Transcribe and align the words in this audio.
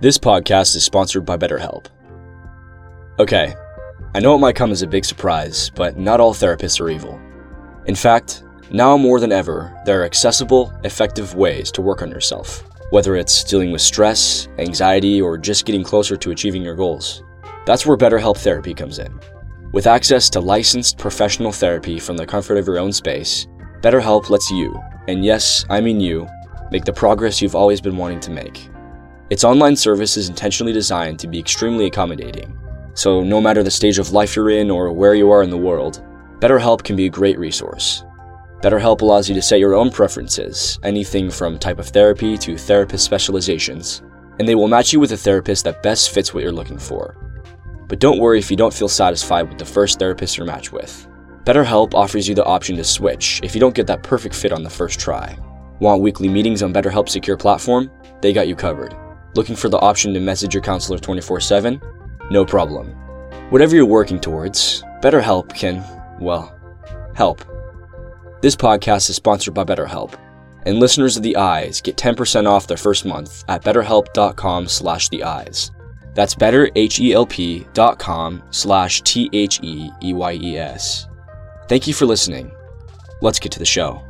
This 0.00 0.18
podcast 0.18 0.74
is 0.74 0.82
sponsored 0.82 1.24
by 1.24 1.36
BetterHelp. 1.36 1.86
Okay, 3.20 3.54
I 4.12 4.18
know 4.18 4.34
it 4.34 4.40
might 4.40 4.56
come 4.56 4.72
as 4.72 4.82
a 4.82 4.88
big 4.88 5.04
surprise, 5.04 5.70
but 5.70 5.96
not 5.96 6.18
all 6.18 6.34
therapists 6.34 6.80
are 6.80 6.90
evil. 6.90 7.20
In 7.86 7.94
fact, 7.94 8.42
now 8.72 8.96
more 8.96 9.20
than 9.20 9.30
ever, 9.30 9.72
there 9.86 10.00
are 10.00 10.04
accessible, 10.04 10.72
effective 10.82 11.36
ways 11.36 11.70
to 11.70 11.80
work 11.80 12.02
on 12.02 12.10
yourself, 12.10 12.64
whether 12.90 13.14
it's 13.14 13.44
dealing 13.44 13.70
with 13.70 13.80
stress, 13.80 14.48
anxiety, 14.58 15.22
or 15.22 15.38
just 15.38 15.64
getting 15.64 15.84
closer 15.84 16.16
to 16.16 16.32
achieving 16.32 16.62
your 16.62 16.74
goals. 16.74 17.22
That's 17.64 17.86
where 17.86 17.96
BetterHelp 17.96 18.38
Therapy 18.38 18.74
comes 18.74 18.98
in. 18.98 19.20
With 19.70 19.86
access 19.86 20.28
to 20.30 20.40
licensed 20.40 20.98
professional 20.98 21.52
therapy 21.52 22.00
from 22.00 22.16
the 22.16 22.26
comfort 22.26 22.58
of 22.58 22.66
your 22.66 22.80
own 22.80 22.92
space, 22.92 23.46
BetterHelp 23.80 24.28
lets 24.28 24.50
you, 24.50 24.76
and 25.06 25.24
yes, 25.24 25.64
I 25.70 25.80
mean 25.80 26.00
you, 26.00 26.26
make 26.72 26.84
the 26.84 26.92
progress 26.92 27.40
you've 27.40 27.54
always 27.54 27.80
been 27.80 27.96
wanting 27.96 28.20
to 28.20 28.32
make. 28.32 28.68
Its 29.34 29.42
online 29.42 29.74
service 29.74 30.16
is 30.16 30.28
intentionally 30.28 30.72
designed 30.72 31.18
to 31.18 31.26
be 31.26 31.40
extremely 31.40 31.86
accommodating. 31.86 32.56
So, 32.94 33.24
no 33.24 33.40
matter 33.40 33.64
the 33.64 33.70
stage 33.72 33.98
of 33.98 34.12
life 34.12 34.36
you're 34.36 34.50
in 34.50 34.70
or 34.70 34.92
where 34.92 35.16
you 35.16 35.28
are 35.32 35.42
in 35.42 35.50
the 35.50 35.56
world, 35.56 36.04
BetterHelp 36.38 36.84
can 36.84 36.94
be 36.94 37.06
a 37.06 37.10
great 37.18 37.36
resource. 37.36 38.04
BetterHelp 38.62 39.00
allows 39.00 39.28
you 39.28 39.34
to 39.34 39.42
set 39.42 39.58
your 39.58 39.74
own 39.74 39.90
preferences, 39.90 40.78
anything 40.84 41.32
from 41.32 41.58
type 41.58 41.80
of 41.80 41.88
therapy 41.88 42.38
to 42.38 42.56
therapist 42.56 43.04
specializations, 43.04 44.04
and 44.38 44.46
they 44.46 44.54
will 44.54 44.68
match 44.68 44.92
you 44.92 45.00
with 45.00 45.10
a 45.10 45.16
therapist 45.16 45.64
that 45.64 45.82
best 45.82 46.10
fits 46.10 46.32
what 46.32 46.44
you're 46.44 46.52
looking 46.52 46.78
for. 46.78 47.16
But 47.88 47.98
don't 47.98 48.20
worry 48.20 48.38
if 48.38 48.52
you 48.52 48.56
don't 48.56 48.72
feel 48.72 48.88
satisfied 48.88 49.48
with 49.48 49.58
the 49.58 49.64
first 49.64 49.98
therapist 49.98 50.36
you're 50.36 50.46
matched 50.46 50.70
with. 50.70 51.08
BetterHelp 51.42 51.92
offers 51.94 52.28
you 52.28 52.36
the 52.36 52.44
option 52.44 52.76
to 52.76 52.84
switch 52.84 53.40
if 53.42 53.52
you 53.52 53.60
don't 53.60 53.74
get 53.74 53.88
that 53.88 54.04
perfect 54.04 54.36
fit 54.36 54.52
on 54.52 54.62
the 54.62 54.70
first 54.70 55.00
try. 55.00 55.36
Want 55.80 56.02
weekly 56.02 56.28
meetings 56.28 56.62
on 56.62 56.72
BetterHelp's 56.72 57.10
secure 57.10 57.36
platform? 57.36 57.90
They 58.20 58.32
got 58.32 58.46
you 58.46 58.54
covered. 58.54 58.94
Looking 59.34 59.56
for 59.56 59.68
the 59.68 59.78
option 59.78 60.14
to 60.14 60.20
message 60.20 60.54
your 60.54 60.62
counselor 60.62 60.98
24 60.98 61.40
7? 61.40 61.80
No 62.30 62.44
problem. 62.44 62.90
Whatever 63.50 63.76
you're 63.76 63.84
working 63.84 64.20
towards, 64.20 64.82
BetterHelp 65.02 65.54
can, 65.54 65.84
well, 66.20 66.56
help. 67.14 67.44
This 68.40 68.56
podcast 68.56 69.10
is 69.10 69.16
sponsored 69.16 69.54
by 69.54 69.64
BetterHelp, 69.64 70.14
and 70.66 70.78
listeners 70.78 71.16
of 71.16 71.22
The 71.22 71.36
Eyes 71.36 71.80
get 71.80 71.96
10% 71.96 72.46
off 72.46 72.66
their 72.66 72.76
first 72.76 73.04
month 73.04 73.44
at 73.48 73.62
betterhelp.com 73.62 74.68
slash 74.68 75.08
the 75.08 75.24
eyes. 75.24 75.70
That's 76.14 76.34
betterhelp.com 76.34 78.42
slash 78.50 79.02
T-H-E-E-Y-E-S. 79.02 81.08
Thank 81.68 81.86
you 81.86 81.94
for 81.94 82.06
listening. 82.06 82.52
Let's 83.20 83.40
get 83.40 83.52
to 83.52 83.58
the 83.58 83.64
show. 83.64 84.02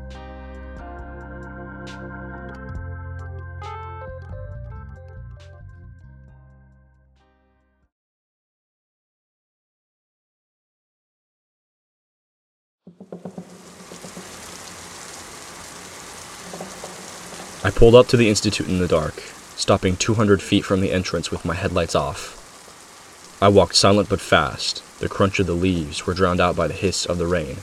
I 17.64 17.70
pulled 17.70 17.94
up 17.94 18.08
to 18.08 18.18
the 18.18 18.28
Institute 18.28 18.68
in 18.68 18.78
the 18.78 18.86
dark, 18.86 19.22
stopping 19.56 19.96
200 19.96 20.42
feet 20.42 20.66
from 20.66 20.82
the 20.82 20.92
entrance 20.92 21.30
with 21.30 21.46
my 21.46 21.54
headlights 21.54 21.94
off. 21.94 23.38
I 23.40 23.48
walked 23.48 23.74
silent 23.74 24.10
but 24.10 24.20
fast. 24.20 24.82
The 25.00 25.08
crunch 25.08 25.38
of 25.38 25.46
the 25.46 25.54
leaves 25.54 26.06
were 26.06 26.12
drowned 26.12 26.40
out 26.40 26.56
by 26.56 26.68
the 26.68 26.74
hiss 26.74 27.06
of 27.06 27.16
the 27.16 27.26
rain. 27.26 27.56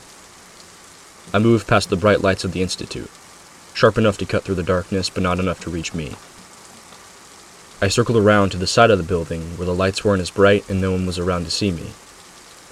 I 1.32 1.38
moved 1.38 1.68
past 1.68 1.88
the 1.88 1.96
bright 1.96 2.20
lights 2.20 2.42
of 2.42 2.52
the 2.52 2.62
Institute, 2.62 3.10
sharp 3.74 3.96
enough 3.96 4.18
to 4.18 4.26
cut 4.26 4.42
through 4.42 4.56
the 4.56 4.62
darkness 4.64 5.08
but 5.08 5.22
not 5.22 5.38
enough 5.38 5.60
to 5.60 5.70
reach 5.70 5.94
me. 5.94 6.16
I 7.80 7.88
circled 7.88 8.18
around 8.18 8.50
to 8.50 8.58
the 8.58 8.66
side 8.66 8.90
of 8.90 8.98
the 8.98 9.04
building 9.04 9.56
where 9.56 9.66
the 9.66 9.74
lights 9.74 10.04
weren't 10.04 10.20
as 10.20 10.30
bright 10.30 10.68
and 10.68 10.80
no 10.80 10.90
one 10.90 11.06
was 11.06 11.18
around 11.18 11.44
to 11.44 11.50
see 11.50 11.70
me. 11.70 11.92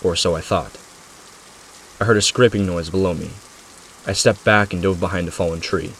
Or 0.03 0.17
so 0.17 0.35
I 0.35 0.41
thought. 0.41 0.79
I 2.01 2.07
heard 2.07 2.17
a 2.17 2.23
scraping 2.23 2.65
noise 2.65 2.89
below 2.89 3.13
me. 3.13 3.29
I 4.07 4.15
stepped 4.15 4.43
back 4.43 4.73
and 4.73 4.83
dove 4.83 4.99
behind 4.99 5.29
a 5.29 5.31
fallen 5.31 5.61
tree. 5.61 5.93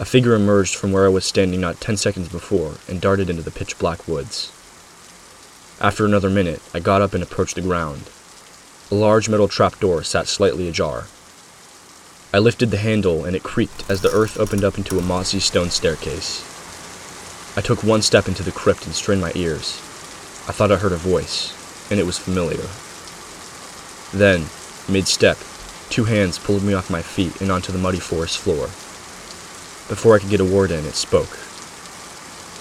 A 0.00 0.06
figure 0.06 0.34
emerged 0.34 0.76
from 0.76 0.92
where 0.92 1.04
I 1.04 1.10
was 1.10 1.26
standing 1.26 1.60
not 1.60 1.78
ten 1.78 1.98
seconds 1.98 2.30
before 2.30 2.76
and 2.88 2.98
darted 2.98 3.28
into 3.28 3.42
the 3.42 3.50
pitch 3.50 3.78
black 3.78 4.08
woods. 4.08 4.50
After 5.78 6.06
another 6.06 6.30
minute, 6.30 6.62
I 6.72 6.80
got 6.80 7.02
up 7.02 7.12
and 7.12 7.22
approached 7.22 7.56
the 7.56 7.60
ground. 7.60 8.08
A 8.90 8.94
large 8.94 9.28
metal 9.28 9.46
trapdoor 9.46 10.02
sat 10.04 10.26
slightly 10.26 10.68
ajar. 10.68 11.08
I 12.32 12.38
lifted 12.38 12.70
the 12.70 12.78
handle 12.78 13.26
and 13.26 13.36
it 13.36 13.42
creaked 13.42 13.84
as 13.90 14.00
the 14.00 14.12
earth 14.12 14.40
opened 14.40 14.64
up 14.64 14.78
into 14.78 14.98
a 14.98 15.02
mossy 15.02 15.40
stone 15.40 15.68
staircase. 15.68 16.42
I 17.58 17.60
took 17.60 17.84
one 17.84 18.00
step 18.00 18.26
into 18.26 18.42
the 18.42 18.52
crypt 18.52 18.86
and 18.86 18.94
strained 18.94 19.20
my 19.20 19.32
ears. 19.34 19.76
I 20.48 20.52
thought 20.52 20.72
I 20.72 20.76
heard 20.76 20.92
a 20.92 20.96
voice, 20.96 21.52
and 21.90 22.00
it 22.00 22.06
was 22.06 22.16
familiar. 22.18 22.64
Then, 24.14 24.46
mid 24.88 25.06
step, 25.06 25.38
two 25.90 26.04
hands 26.04 26.38
pulled 26.38 26.62
me 26.62 26.74
off 26.74 26.90
my 26.90 27.02
feet 27.02 27.40
and 27.40 27.52
onto 27.52 27.72
the 27.72 27.78
muddy 27.78 28.00
forest 28.00 28.38
floor. 28.38 28.66
Before 29.88 30.14
I 30.14 30.18
could 30.18 30.30
get 30.30 30.40
a 30.40 30.44
word 30.44 30.70
in, 30.70 30.84
it 30.84 30.94
spoke. 30.94 31.38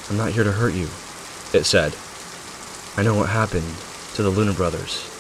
I'm 0.10 0.18
not 0.18 0.32
here 0.32 0.44
to 0.44 0.52
hurt 0.52 0.74
you, 0.74 0.88
it 1.54 1.66
said. 1.66 1.96
I 2.98 3.04
know 3.04 3.16
what 3.16 3.30
happened 3.30 3.76
to 4.16 4.24
the 4.24 4.30
Luna 4.30 4.54
brothers. 4.54 5.17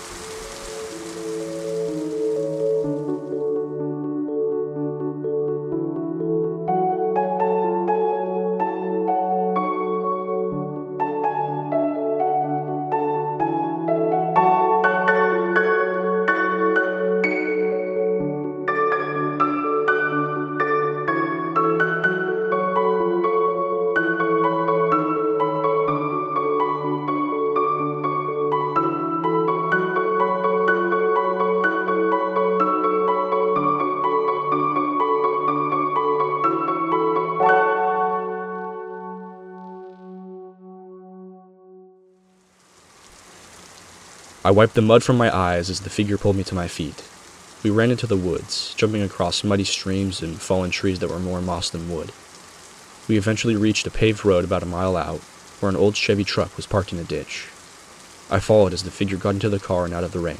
I 44.47 44.51
wiped 44.51 44.75
the 44.75 44.81
mud 44.81 45.03
from 45.03 45.17
my 45.17 45.29
eyes 45.35 45.69
as 45.69 45.81
the 45.81 45.89
figure 45.89 46.17
pulled 46.17 46.37
me 46.37 46.43
to 46.45 46.55
my 46.55 46.69
feet. 46.69 47.03
We 47.63 47.69
ran 47.69 47.91
into 47.91 48.07
the 48.07 48.15
woods, 48.15 48.73
jumping 48.77 49.01
across 49.01 49.43
muddy 49.43 49.65
streams 49.65 50.21
and 50.21 50.39
fallen 50.39 50.71
trees 50.71 50.99
that 50.99 51.09
were 51.09 51.19
more 51.19 51.41
moss 51.41 51.69
than 51.69 51.91
wood. 51.93 52.13
We 53.09 53.17
eventually 53.17 53.57
reached 53.57 53.85
a 53.87 53.91
paved 53.91 54.23
road 54.23 54.45
about 54.45 54.63
a 54.63 54.65
mile 54.65 54.95
out, 54.95 55.19
where 55.59 55.69
an 55.69 55.75
old 55.75 55.97
Chevy 55.97 56.23
truck 56.23 56.55
was 56.55 56.65
parked 56.65 56.93
in 56.93 56.99
a 56.99 57.03
ditch. 57.03 57.49
I 58.29 58.39
followed 58.39 58.71
as 58.71 58.83
the 58.83 58.89
figure 58.89 59.17
got 59.17 59.31
into 59.31 59.49
the 59.49 59.59
car 59.59 59.83
and 59.83 59.93
out 59.93 60.05
of 60.05 60.13
the 60.13 60.19
rain. 60.19 60.39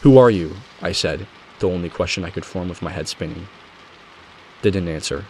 Who 0.00 0.16
are 0.16 0.30
you? 0.30 0.54
I 0.80 0.92
said, 0.92 1.26
the 1.58 1.68
only 1.68 1.90
question 1.90 2.24
I 2.24 2.30
could 2.30 2.46
form 2.46 2.70
with 2.70 2.80
my 2.80 2.90
head 2.90 3.06
spinning. 3.06 3.48
They 4.62 4.70
didn't 4.70 4.88
answer. 4.88 5.26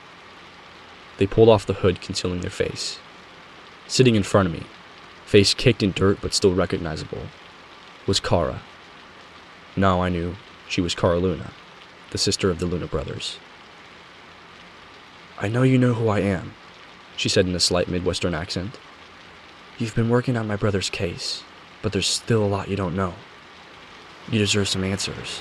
They 1.19 1.27
pulled 1.27 1.49
off 1.49 1.67
the 1.67 1.75
hood, 1.75 2.01
concealing 2.01 2.43
their 2.43 2.51
face. 2.51 3.01
Sitting 3.89 4.15
in 4.15 4.23
front 4.23 4.47
of 4.47 4.53
me, 4.53 4.63
face 5.33 5.55
kicked 5.55 5.83
in 5.83 5.93
dirt 5.93 6.19
but 6.21 6.35
still 6.35 6.55
recognizable, 6.55 7.23
was 8.07 8.21
Kara. 8.21 8.61
Now 9.75 10.03
I 10.03 10.11
knew 10.11 10.35
she 10.69 10.83
was 10.83 10.95
Kara 10.95 11.19
Luna, 11.19 11.53
the 12.11 12.19
sister 12.19 12.51
of 12.51 12.59
the 12.59 12.67
Luna 12.67 12.87
brothers. 12.87 13.39
I 15.39 15.49
know 15.49 15.63
you 15.63 15.79
know 15.79 15.95
who 15.95 16.09
I 16.09 16.21
am, 16.21 16.53
she 17.17 17.31
said 17.31 17.47
in 17.47 17.55
a 17.55 17.61
slight 17.61 17.89
Midwestern 17.89 18.35
accent. 18.35 18.79
You've 19.79 19.95
been 19.95 20.11
working 20.11 20.37
on 20.37 20.47
my 20.47 20.57
brother's 20.57 20.91
case, 20.91 21.43
but 21.81 21.95
there's 21.95 22.07
still 22.07 22.45
a 22.45 22.53
lot 22.55 22.69
you 22.69 22.77
don't 22.77 22.95
know. 22.95 23.15
You 24.31 24.39
deserve 24.39 24.69
some 24.69 24.85
answers. 24.85 25.41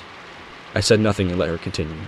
I 0.74 0.80
said 0.80 1.02
nothing 1.02 1.32
and 1.32 1.38
let 1.38 1.50
her 1.50 1.58
continue. 1.58 2.06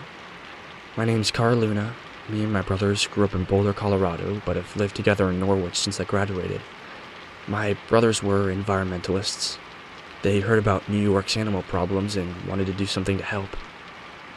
My 0.95 1.03
name's 1.03 1.31
Kara 1.31 1.53
Luna. 1.55 1.93
Me 2.29 2.43
and 2.43 2.53
my 2.53 2.61
brothers 2.61 3.07
grew 3.07 3.25
up 3.25 3.35
in 3.35 3.43
Boulder, 3.43 3.73
Colorado, 3.73 4.41
but 4.45 4.55
have 4.55 4.73
lived 4.77 4.95
together 4.95 5.29
in 5.29 5.41
Norwich 5.41 5.75
since 5.75 5.99
I 5.99 6.05
graduated. 6.05 6.61
My 7.47 7.75
brothers 7.89 8.23
were 8.23 8.53
environmentalists. 8.53 9.57
They 10.21 10.39
heard 10.39 10.59
about 10.59 10.87
New 10.87 11.01
York's 11.01 11.35
animal 11.35 11.63
problems 11.63 12.15
and 12.15 12.33
wanted 12.45 12.67
to 12.67 12.73
do 12.73 12.85
something 12.85 13.17
to 13.17 13.23
help. 13.23 13.49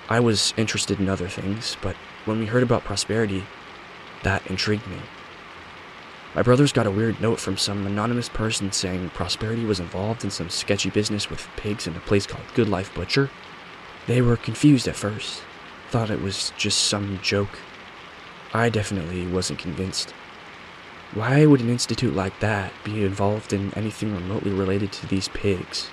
I 0.09 0.19
was 0.19 0.53
interested 0.57 0.99
in 0.99 1.09
other 1.09 1.29
things, 1.29 1.77
but 1.81 1.95
when 2.25 2.41
we 2.41 2.47
heard 2.47 2.65
about 2.65 2.85
prosperity, 2.85 3.45
that 4.25 4.45
intrigued 4.49 4.87
me. 4.89 4.99
My 6.35 6.43
brothers 6.43 6.73
got 6.73 6.87
a 6.87 6.91
weird 6.91 7.21
note 7.21 7.39
from 7.39 7.57
some 7.57 7.87
anonymous 7.87 8.29
person 8.29 8.73
saying 8.73 9.11
prosperity 9.11 9.65
was 9.65 9.81
involved 9.81 10.25
in 10.25 10.31
some 10.31 10.51
sketchy 10.51 10.91
business 10.91 11.31
with 11.31 11.49
pigs 11.57 11.87
in 11.87 11.97
a 11.97 12.01
place 12.01 12.27
called 12.27 12.45
Good 12.55 12.69
Life 12.69 12.95
Butcher. 12.95 13.31
They 14.07 14.21
were 14.21 14.37
confused 14.37 14.87
at 14.87 14.97
first, 14.97 15.43
thought 15.91 16.11
it 16.11 16.21
was 16.21 16.53
just 16.57 16.85
some 16.85 17.21
joke. 17.23 17.59
I 18.53 18.69
definitely 18.69 19.27
wasn't 19.27 19.61
convinced. 19.61 20.13
Why 21.15 21.47
would 21.47 21.61
an 21.61 21.71
institute 21.71 22.15
like 22.15 22.41
that 22.41 22.73
be 22.85 23.05
involved 23.05 23.53
in 23.53 23.73
anything 23.75 24.15
remotely 24.15 24.53
related 24.53 24.93
to 24.93 25.07
these 25.07 25.29
pigs? 25.29 25.89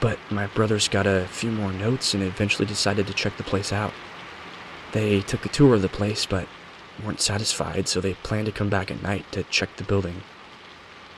But 0.00 0.18
my 0.30 0.46
brothers 0.48 0.88
got 0.88 1.06
a 1.06 1.26
few 1.28 1.52
more 1.52 1.72
notes 1.72 2.12
and 2.14 2.22
eventually 2.22 2.66
decided 2.66 3.06
to 3.06 3.14
check 3.14 3.36
the 3.36 3.44
place 3.44 3.72
out. 3.72 3.92
They 4.92 5.20
took 5.20 5.46
a 5.46 5.48
tour 5.48 5.74
of 5.74 5.82
the 5.82 5.88
place 5.88 6.26
but 6.26 6.48
weren't 7.04 7.20
satisfied, 7.20 7.88
so 7.88 8.00
they 8.00 8.14
planned 8.14 8.46
to 8.46 8.52
come 8.52 8.68
back 8.68 8.90
at 8.90 9.02
night 9.02 9.30
to 9.32 9.44
check 9.44 9.76
the 9.76 9.84
building. 9.84 10.22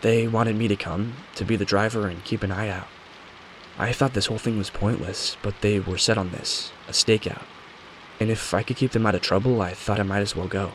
They 0.02 0.28
wanted 0.28 0.56
me 0.56 0.68
to 0.68 0.76
come, 0.76 1.14
to 1.36 1.44
be 1.44 1.56
the 1.56 1.64
driver 1.64 2.08
and 2.08 2.24
keep 2.24 2.42
an 2.42 2.52
eye 2.52 2.68
out. 2.68 2.88
I 3.78 3.92
thought 3.92 4.12
this 4.12 4.26
whole 4.26 4.38
thing 4.38 4.58
was 4.58 4.70
pointless, 4.70 5.36
but 5.42 5.60
they 5.60 5.80
were 5.80 5.98
set 5.98 6.18
on 6.18 6.30
this 6.30 6.72
a 6.88 6.92
stakeout. 6.92 7.42
And 8.20 8.30
if 8.30 8.52
I 8.52 8.62
could 8.62 8.76
keep 8.76 8.92
them 8.92 9.06
out 9.06 9.14
of 9.14 9.22
trouble, 9.22 9.62
I 9.62 9.72
thought 9.72 9.98
I 9.98 10.04
might 10.04 10.20
as 10.20 10.36
well 10.36 10.46
go. 10.46 10.72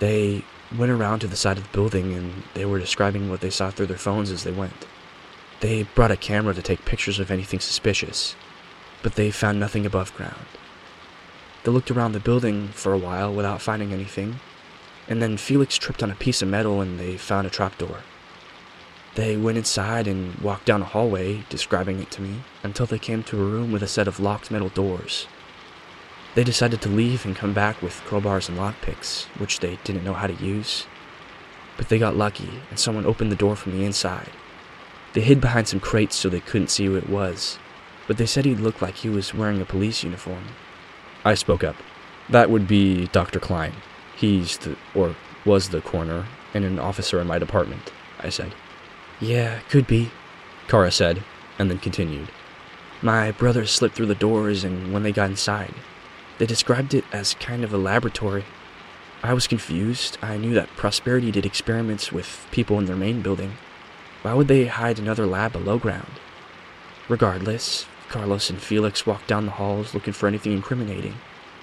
They 0.00 0.44
went 0.76 0.92
around 0.92 1.20
to 1.20 1.26
the 1.26 1.36
side 1.36 1.56
of 1.56 1.64
the 1.64 1.76
building 1.76 2.12
and 2.14 2.42
they 2.54 2.64
were 2.64 2.78
describing 2.78 3.30
what 3.30 3.40
they 3.40 3.50
saw 3.50 3.70
through 3.70 3.86
their 3.86 3.96
phones 3.96 4.30
as 4.30 4.44
they 4.44 4.52
went. 4.52 4.86
They 5.60 5.84
brought 5.94 6.10
a 6.10 6.16
camera 6.16 6.54
to 6.54 6.62
take 6.62 6.84
pictures 6.84 7.18
of 7.18 7.30
anything 7.30 7.60
suspicious, 7.60 8.34
but 9.02 9.14
they 9.14 9.30
found 9.30 9.60
nothing 9.60 9.86
above 9.86 10.14
ground. 10.14 10.46
They 11.62 11.70
looked 11.70 11.90
around 11.90 12.12
the 12.12 12.20
building 12.20 12.68
for 12.68 12.92
a 12.92 12.98
while 12.98 13.32
without 13.32 13.62
finding 13.62 13.92
anything, 13.92 14.40
and 15.08 15.22
then 15.22 15.36
Felix 15.36 15.76
tripped 15.76 16.02
on 16.02 16.10
a 16.10 16.16
piece 16.16 16.42
of 16.42 16.48
metal 16.48 16.80
and 16.80 16.98
they 16.98 17.16
found 17.16 17.46
a 17.46 17.50
trapdoor. 17.50 18.00
They 19.14 19.36
went 19.36 19.58
inside 19.58 20.08
and 20.08 20.34
walked 20.36 20.66
down 20.66 20.82
a 20.82 20.86
hallway, 20.86 21.44
describing 21.48 22.00
it 22.00 22.10
to 22.12 22.22
me, 22.22 22.40
until 22.62 22.86
they 22.86 22.98
came 22.98 23.22
to 23.24 23.40
a 23.40 23.44
room 23.44 23.70
with 23.70 23.82
a 23.82 23.88
set 23.88 24.08
of 24.08 24.18
locked 24.18 24.50
metal 24.50 24.70
doors. 24.70 25.28
They 26.34 26.44
decided 26.44 26.80
to 26.82 26.88
leave 26.88 27.24
and 27.24 27.36
come 27.36 27.52
back 27.52 27.80
with 27.80 28.02
crowbars 28.06 28.48
and 28.48 28.58
lockpicks, 28.58 29.26
which 29.38 29.60
they 29.60 29.78
didn't 29.84 30.04
know 30.04 30.14
how 30.14 30.26
to 30.26 30.34
use. 30.34 30.86
But 31.76 31.88
they 31.88 31.98
got 31.98 32.16
lucky, 32.16 32.60
and 32.70 32.78
someone 32.78 33.06
opened 33.06 33.30
the 33.30 33.36
door 33.36 33.54
from 33.54 33.72
the 33.72 33.84
inside. 33.84 34.30
They 35.12 35.20
hid 35.20 35.40
behind 35.40 35.68
some 35.68 35.78
crates 35.78 36.16
so 36.16 36.28
they 36.28 36.40
couldn't 36.40 36.70
see 36.70 36.86
who 36.86 36.96
it 36.96 37.08
was, 37.08 37.58
but 38.08 38.16
they 38.16 38.26
said 38.26 38.44
he 38.44 38.56
looked 38.56 38.82
like 38.82 38.96
he 38.96 39.08
was 39.08 39.32
wearing 39.32 39.60
a 39.60 39.64
police 39.64 40.02
uniform. 40.02 40.44
I 41.24 41.34
spoke 41.34 41.62
up. 41.62 41.76
That 42.28 42.50
would 42.50 42.66
be 42.66 43.06
Dr. 43.08 43.38
Klein. 43.38 43.74
He's 44.16 44.58
the, 44.58 44.76
or 44.94 45.14
was 45.44 45.68
the 45.68 45.80
coroner, 45.80 46.26
and 46.52 46.64
an 46.64 46.80
officer 46.80 47.20
in 47.20 47.28
my 47.28 47.38
department, 47.38 47.92
I 48.18 48.28
said. 48.28 48.54
Yeah, 49.20 49.60
could 49.68 49.86
be, 49.86 50.10
Kara 50.66 50.90
said, 50.90 51.22
and 51.60 51.70
then 51.70 51.78
continued. 51.78 52.28
My 53.02 53.30
brothers 53.30 53.70
slipped 53.70 53.94
through 53.94 54.06
the 54.06 54.14
doors, 54.14 54.64
and 54.64 54.92
when 54.92 55.04
they 55.04 55.12
got 55.12 55.30
inside, 55.30 55.74
they 56.38 56.46
described 56.46 56.94
it 56.94 57.04
as 57.12 57.34
kind 57.34 57.64
of 57.64 57.72
a 57.72 57.78
laboratory. 57.78 58.44
I 59.22 59.32
was 59.32 59.46
confused. 59.46 60.18
I 60.20 60.36
knew 60.36 60.54
that 60.54 60.68
Prosperity 60.76 61.30
did 61.30 61.46
experiments 61.46 62.12
with 62.12 62.46
people 62.50 62.78
in 62.78 62.86
their 62.86 62.96
main 62.96 63.22
building. 63.22 63.52
Why 64.22 64.34
would 64.34 64.48
they 64.48 64.66
hide 64.66 64.98
another 64.98 65.26
lab 65.26 65.52
below 65.52 65.78
ground? 65.78 66.20
Regardless, 67.08 67.86
Carlos 68.08 68.50
and 68.50 68.60
Felix 68.60 69.06
walked 69.06 69.26
down 69.26 69.46
the 69.46 69.52
halls 69.52 69.94
looking 69.94 70.12
for 70.12 70.26
anything 70.26 70.52
incriminating. 70.52 71.14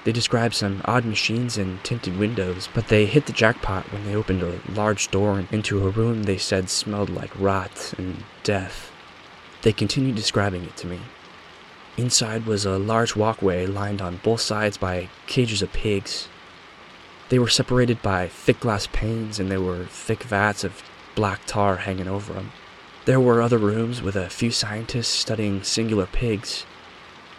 They 0.04 0.12
described 0.12 0.56
some 0.56 0.82
odd 0.86 1.06
machines 1.06 1.58
and 1.58 1.84
tinted 1.84 2.18
windows, 2.18 2.68
but 2.74 2.88
they 2.88 3.06
hit 3.06 3.28
the 3.28 3.34
jackpot 3.34 3.92
when 3.92 4.06
they 4.06 4.16
opened 4.16 4.42
a 4.42 4.60
large 4.72 5.12
door 5.12 5.44
into 5.52 5.86
a 5.86 5.92
room 5.92 6.24
they 6.24 6.38
said 6.38 6.70
smelled 6.70 7.10
like 7.10 7.40
rot 7.40 7.94
and 7.98 8.24
death. 8.44 8.92
They 9.62 9.74
continued 9.74 10.16
describing 10.16 10.64
it 10.64 10.76
to 10.78 10.88
me. 10.88 11.00
Inside 11.98 12.46
was 12.46 12.66
a 12.66 12.78
large 12.78 13.16
walkway 13.16 13.66
lined 13.66 14.02
on 14.02 14.22
both 14.24 14.42
sides 14.42 14.78
by 14.78 15.10
cages 15.28 15.62
of 15.62 15.74
pigs. 15.74 16.28
They 17.30 17.40
were 17.40 17.50
separated 17.50 18.02
by 18.02 18.28
thick 18.28 18.60
glass 18.60 18.88
panes 18.92 19.40
and 19.40 19.52
there 19.52 19.62
were 19.62 19.86
thick 19.86 20.24
vats 20.24 20.64
of 20.64 20.84
black 21.16 21.42
tar 21.46 21.78
hanging 21.78 22.08
over 22.08 22.34
them. 22.34 22.52
There 23.06 23.20
were 23.20 23.42
other 23.42 23.58
rooms 23.58 24.02
with 24.02 24.16
a 24.16 24.30
few 24.30 24.52
scientists 24.52 25.10
studying 25.10 25.64
singular 25.64 26.06
pigs, 26.06 26.66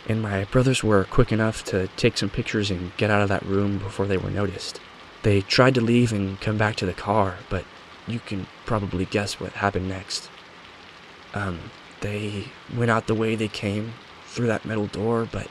and 0.09 0.21
my 0.21 0.45
brothers 0.45 0.83
were 0.83 1.05
quick 1.05 1.31
enough 1.31 1.65
to 1.67 1.87
take 1.97 2.19
some 2.19 2.31
pictures 2.31 2.71
and 2.71 2.97
get 2.97 3.11
out 3.11 3.23
of 3.23 3.29
that 3.29 3.47
room 3.47 3.79
before 3.79 4.07
they 4.07 4.17
were 4.17 4.31
noticed. 4.31 4.81
They 5.23 5.41
tried 5.41 5.77
to 5.77 5.81
leave 5.81 6.13
and 6.13 6.41
come 6.41 6.59
back 6.59 6.75
to 6.77 6.87
the 6.87 6.93
car, 6.93 7.37
but 7.49 7.65
you 8.09 8.19
can 8.19 8.49
probably 8.67 9.05
guess 9.05 9.39
what 9.39 9.53
happened 9.53 9.89
next. 9.89 10.29
Um, 11.33 11.71
they 12.01 12.49
went 12.75 12.91
out 12.91 13.07
the 13.07 13.15
way 13.15 13.37
they 13.37 13.49
came, 13.49 13.95
through 14.33 14.47
that 14.47 14.65
metal 14.65 14.87
door, 14.87 15.29
but 15.31 15.49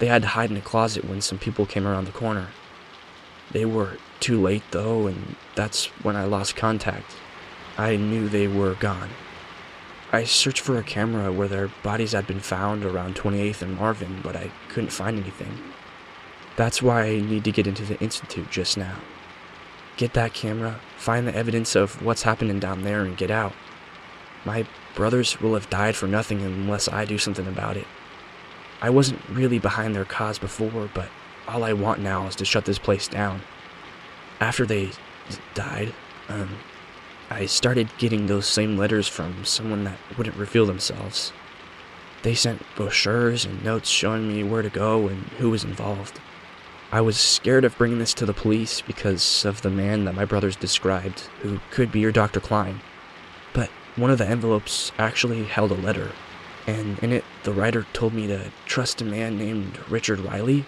they 0.00 0.06
had 0.06 0.22
to 0.22 0.28
hide 0.28 0.50
in 0.50 0.56
a 0.56 0.60
closet 0.60 1.04
when 1.04 1.20
some 1.20 1.38
people 1.38 1.66
came 1.66 1.86
around 1.86 2.04
the 2.04 2.12
corner. 2.12 2.48
They 3.52 3.64
were 3.64 3.96
too 4.18 4.40
late, 4.40 4.64
though, 4.72 5.06
and 5.06 5.36
that's 5.54 5.86
when 6.02 6.16
I 6.16 6.24
lost 6.24 6.56
contact. 6.56 7.14
I 7.78 7.96
knew 7.96 8.28
they 8.28 8.48
were 8.48 8.74
gone. 8.74 9.10
I 10.12 10.24
searched 10.24 10.60
for 10.60 10.78
a 10.78 10.82
camera 10.82 11.32
where 11.32 11.48
their 11.48 11.68
bodies 11.82 12.12
had 12.12 12.26
been 12.26 12.40
found 12.40 12.84
around 12.84 13.14
28th 13.14 13.62
and 13.62 13.76
Marvin, 13.76 14.20
but 14.22 14.36
I 14.36 14.50
couldn't 14.68 14.90
find 14.90 15.18
anything. 15.18 15.58
That's 16.56 16.82
why 16.82 17.02
I 17.02 17.20
need 17.20 17.44
to 17.44 17.52
get 17.52 17.66
into 17.66 17.84
the 17.84 17.98
Institute 18.00 18.50
just 18.50 18.76
now. 18.76 18.96
Get 19.96 20.14
that 20.14 20.34
camera, 20.34 20.80
find 20.96 21.26
the 21.26 21.34
evidence 21.34 21.76
of 21.76 22.02
what's 22.02 22.22
happening 22.22 22.58
down 22.58 22.82
there, 22.82 23.04
and 23.04 23.16
get 23.16 23.30
out. 23.30 23.52
My 24.44 24.66
brothers 24.94 25.40
will 25.40 25.54
have 25.54 25.70
died 25.70 25.96
for 25.96 26.06
nothing 26.06 26.42
unless 26.42 26.88
I 26.88 27.04
do 27.04 27.18
something 27.18 27.46
about 27.46 27.76
it. 27.76 27.86
I 28.84 28.90
wasn't 28.90 29.26
really 29.30 29.58
behind 29.58 29.94
their 29.94 30.04
cause 30.04 30.38
before, 30.38 30.90
but 30.92 31.08
all 31.48 31.64
I 31.64 31.72
want 31.72 32.00
now 32.00 32.26
is 32.26 32.36
to 32.36 32.44
shut 32.44 32.66
this 32.66 32.78
place 32.78 33.08
down. 33.08 33.40
After 34.40 34.66
they 34.66 34.90
died, 35.54 35.94
um, 36.28 36.58
I 37.30 37.46
started 37.46 37.88
getting 37.96 38.26
those 38.26 38.46
same 38.46 38.76
letters 38.76 39.08
from 39.08 39.42
someone 39.46 39.84
that 39.84 39.96
wouldn't 40.18 40.36
reveal 40.36 40.66
themselves. 40.66 41.32
They 42.24 42.34
sent 42.34 42.60
brochures 42.76 43.46
and 43.46 43.64
notes 43.64 43.88
showing 43.88 44.28
me 44.28 44.44
where 44.44 44.60
to 44.60 44.68
go 44.68 45.08
and 45.08 45.22
who 45.38 45.48
was 45.48 45.64
involved. 45.64 46.20
I 46.92 47.00
was 47.00 47.16
scared 47.16 47.64
of 47.64 47.78
bringing 47.78 48.00
this 48.00 48.12
to 48.12 48.26
the 48.26 48.34
police 48.34 48.82
because 48.82 49.46
of 49.46 49.62
the 49.62 49.70
man 49.70 50.04
that 50.04 50.14
my 50.14 50.26
brothers 50.26 50.56
described, 50.56 51.20
who 51.40 51.58
could 51.70 51.90
be 51.90 52.00
your 52.00 52.12
Dr. 52.12 52.38
Klein. 52.38 52.82
But 53.54 53.70
one 53.96 54.10
of 54.10 54.18
the 54.18 54.28
envelopes 54.28 54.92
actually 54.98 55.44
held 55.44 55.70
a 55.70 55.74
letter 55.74 56.12
and 56.66 56.98
in 57.00 57.12
it, 57.12 57.24
the 57.42 57.52
writer 57.52 57.86
told 57.92 58.14
me 58.14 58.26
to 58.26 58.50
trust 58.66 59.00
a 59.00 59.04
man 59.04 59.38
named 59.38 59.78
Richard 59.88 60.20
Riley. 60.20 60.64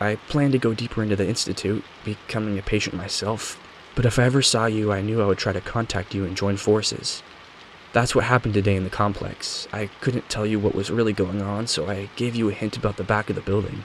I 0.00 0.16
planned 0.28 0.52
to 0.52 0.58
go 0.58 0.74
deeper 0.74 1.02
into 1.02 1.16
the 1.16 1.26
Institute, 1.26 1.84
becoming 2.04 2.58
a 2.58 2.62
patient 2.62 2.96
myself, 2.96 3.58
but 3.94 4.04
if 4.04 4.18
I 4.18 4.24
ever 4.24 4.42
saw 4.42 4.66
you, 4.66 4.92
I 4.92 5.00
knew 5.00 5.22
I 5.22 5.26
would 5.26 5.38
try 5.38 5.52
to 5.52 5.60
contact 5.60 6.14
you 6.14 6.24
and 6.24 6.36
join 6.36 6.56
forces. 6.58 7.22
That's 7.92 8.14
what 8.14 8.24
happened 8.24 8.52
today 8.52 8.76
in 8.76 8.84
the 8.84 8.90
complex. 8.90 9.66
I 9.72 9.86
couldn't 10.02 10.28
tell 10.28 10.44
you 10.44 10.60
what 10.60 10.74
was 10.74 10.90
really 10.90 11.14
going 11.14 11.40
on, 11.40 11.66
so 11.66 11.88
I 11.88 12.10
gave 12.14 12.36
you 12.36 12.50
a 12.50 12.52
hint 12.52 12.76
about 12.76 12.98
the 12.98 13.04
back 13.04 13.30
of 13.30 13.36
the 13.36 13.42
building. 13.42 13.84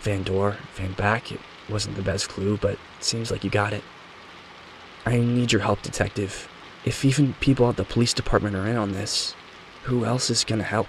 Van 0.00 0.24
Door, 0.24 0.56
Van 0.74 0.92
Back, 0.94 1.30
it 1.30 1.40
wasn't 1.68 1.94
the 1.94 2.02
best 2.02 2.28
clue, 2.28 2.56
but 2.56 2.72
it 2.72 2.78
seems 2.98 3.30
like 3.30 3.44
you 3.44 3.50
got 3.50 3.72
it. 3.72 3.84
I 5.06 5.18
need 5.18 5.52
your 5.52 5.62
help, 5.62 5.80
Detective. 5.82 6.48
If 6.84 7.04
even 7.04 7.34
people 7.34 7.68
at 7.68 7.76
the 7.76 7.84
police 7.84 8.12
department 8.12 8.56
are 8.56 8.66
in 8.66 8.76
on 8.76 8.90
this, 8.90 9.36
who 9.84 10.04
else 10.04 10.28
is 10.28 10.42
gonna 10.42 10.64
help? 10.64 10.88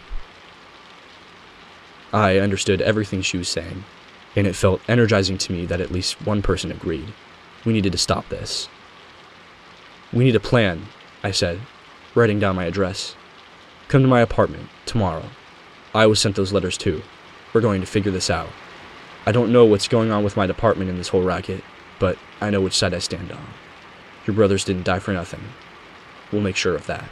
I 2.13 2.38
understood 2.38 2.79
everything 2.79 3.24
she 3.24 3.39
was 3.39 3.50
saying, 3.50 3.84
and 4.36 4.46
it 4.46 4.55
felt 4.55 4.88
energizing 4.88 5.39
to 5.39 5.51
me 5.51 5.65
that 5.65 5.82
at 5.82 5.91
least 5.91 6.22
one 6.25 6.43
person 6.43 6.72
agreed. 6.72 7.12
We 7.65 7.74
needed 7.74 7.91
to 7.93 7.98
stop 7.98 8.29
this. 8.29 8.70
We 10.13 10.24
need 10.24 10.36
a 10.36 10.39
plan, 10.39 10.86
I 11.24 11.32
said, 11.32 11.60
writing 12.13 12.39
down 12.39 12.55
my 12.55 12.65
address. 12.65 13.15
Come 13.88 14.03
to 14.03 14.08
my 14.08 14.22
apartment 14.22 14.70
tomorrow. 14.86 15.25
I 15.96 16.05
was 16.05 16.20
sent 16.20 16.36
those 16.36 16.53
letters 16.53 16.77
too. 16.77 17.01
We're 17.51 17.62
going 17.62 17.82
to 17.82 17.88
figure 17.88 18.12
this 18.12 18.29
out. 18.29 18.50
I 19.25 19.32
don't 19.32 19.51
know 19.51 19.65
what's 19.65 19.88
going 19.88 20.12
on 20.12 20.24
with 20.24 20.38
my 20.38 20.46
department 20.46 20.91
in 20.91 20.98
this 20.98 21.08
whole 21.08 21.24
racket, 21.24 21.63
but 21.98 22.20
I 22.39 22.51
know 22.51 22.62
which 22.62 22.77
side 22.77 22.93
I 22.93 23.00
stand 23.00 23.32
on. 23.32 23.48
Your 24.27 24.36
brothers 24.36 24.63
didn't 24.63 24.86
die 24.86 25.00
for 25.00 25.13
nothing. 25.13 25.41
We'll 26.32 26.41
make 26.41 26.58
sure 26.58 26.75
of 26.75 26.86
that. 26.86 27.10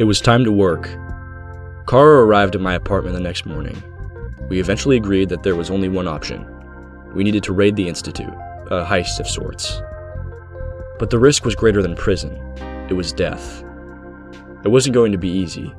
It 0.00 0.04
was 0.04 0.18
time 0.18 0.44
to 0.44 0.50
work. 0.50 0.84
Kara 1.86 2.24
arrived 2.24 2.54
at 2.54 2.62
my 2.62 2.72
apartment 2.72 3.14
the 3.14 3.20
next 3.20 3.44
morning. 3.44 3.82
We 4.48 4.58
eventually 4.58 4.96
agreed 4.96 5.28
that 5.28 5.42
there 5.42 5.56
was 5.56 5.70
only 5.70 5.90
one 5.90 6.08
option. 6.08 6.46
We 7.14 7.22
needed 7.22 7.42
to 7.42 7.52
raid 7.52 7.76
the 7.76 7.86
Institute, 7.86 8.32
a 8.70 8.82
heist 8.82 9.20
of 9.20 9.28
sorts. 9.28 9.82
But 10.98 11.10
the 11.10 11.18
risk 11.18 11.44
was 11.44 11.54
greater 11.54 11.82
than 11.82 11.96
prison. 11.96 12.34
It 12.88 12.94
was 12.94 13.12
death. 13.12 13.62
It 14.64 14.68
wasn't 14.68 14.94
going 14.94 15.12
to 15.12 15.18
be 15.18 15.28
easy. 15.28 15.70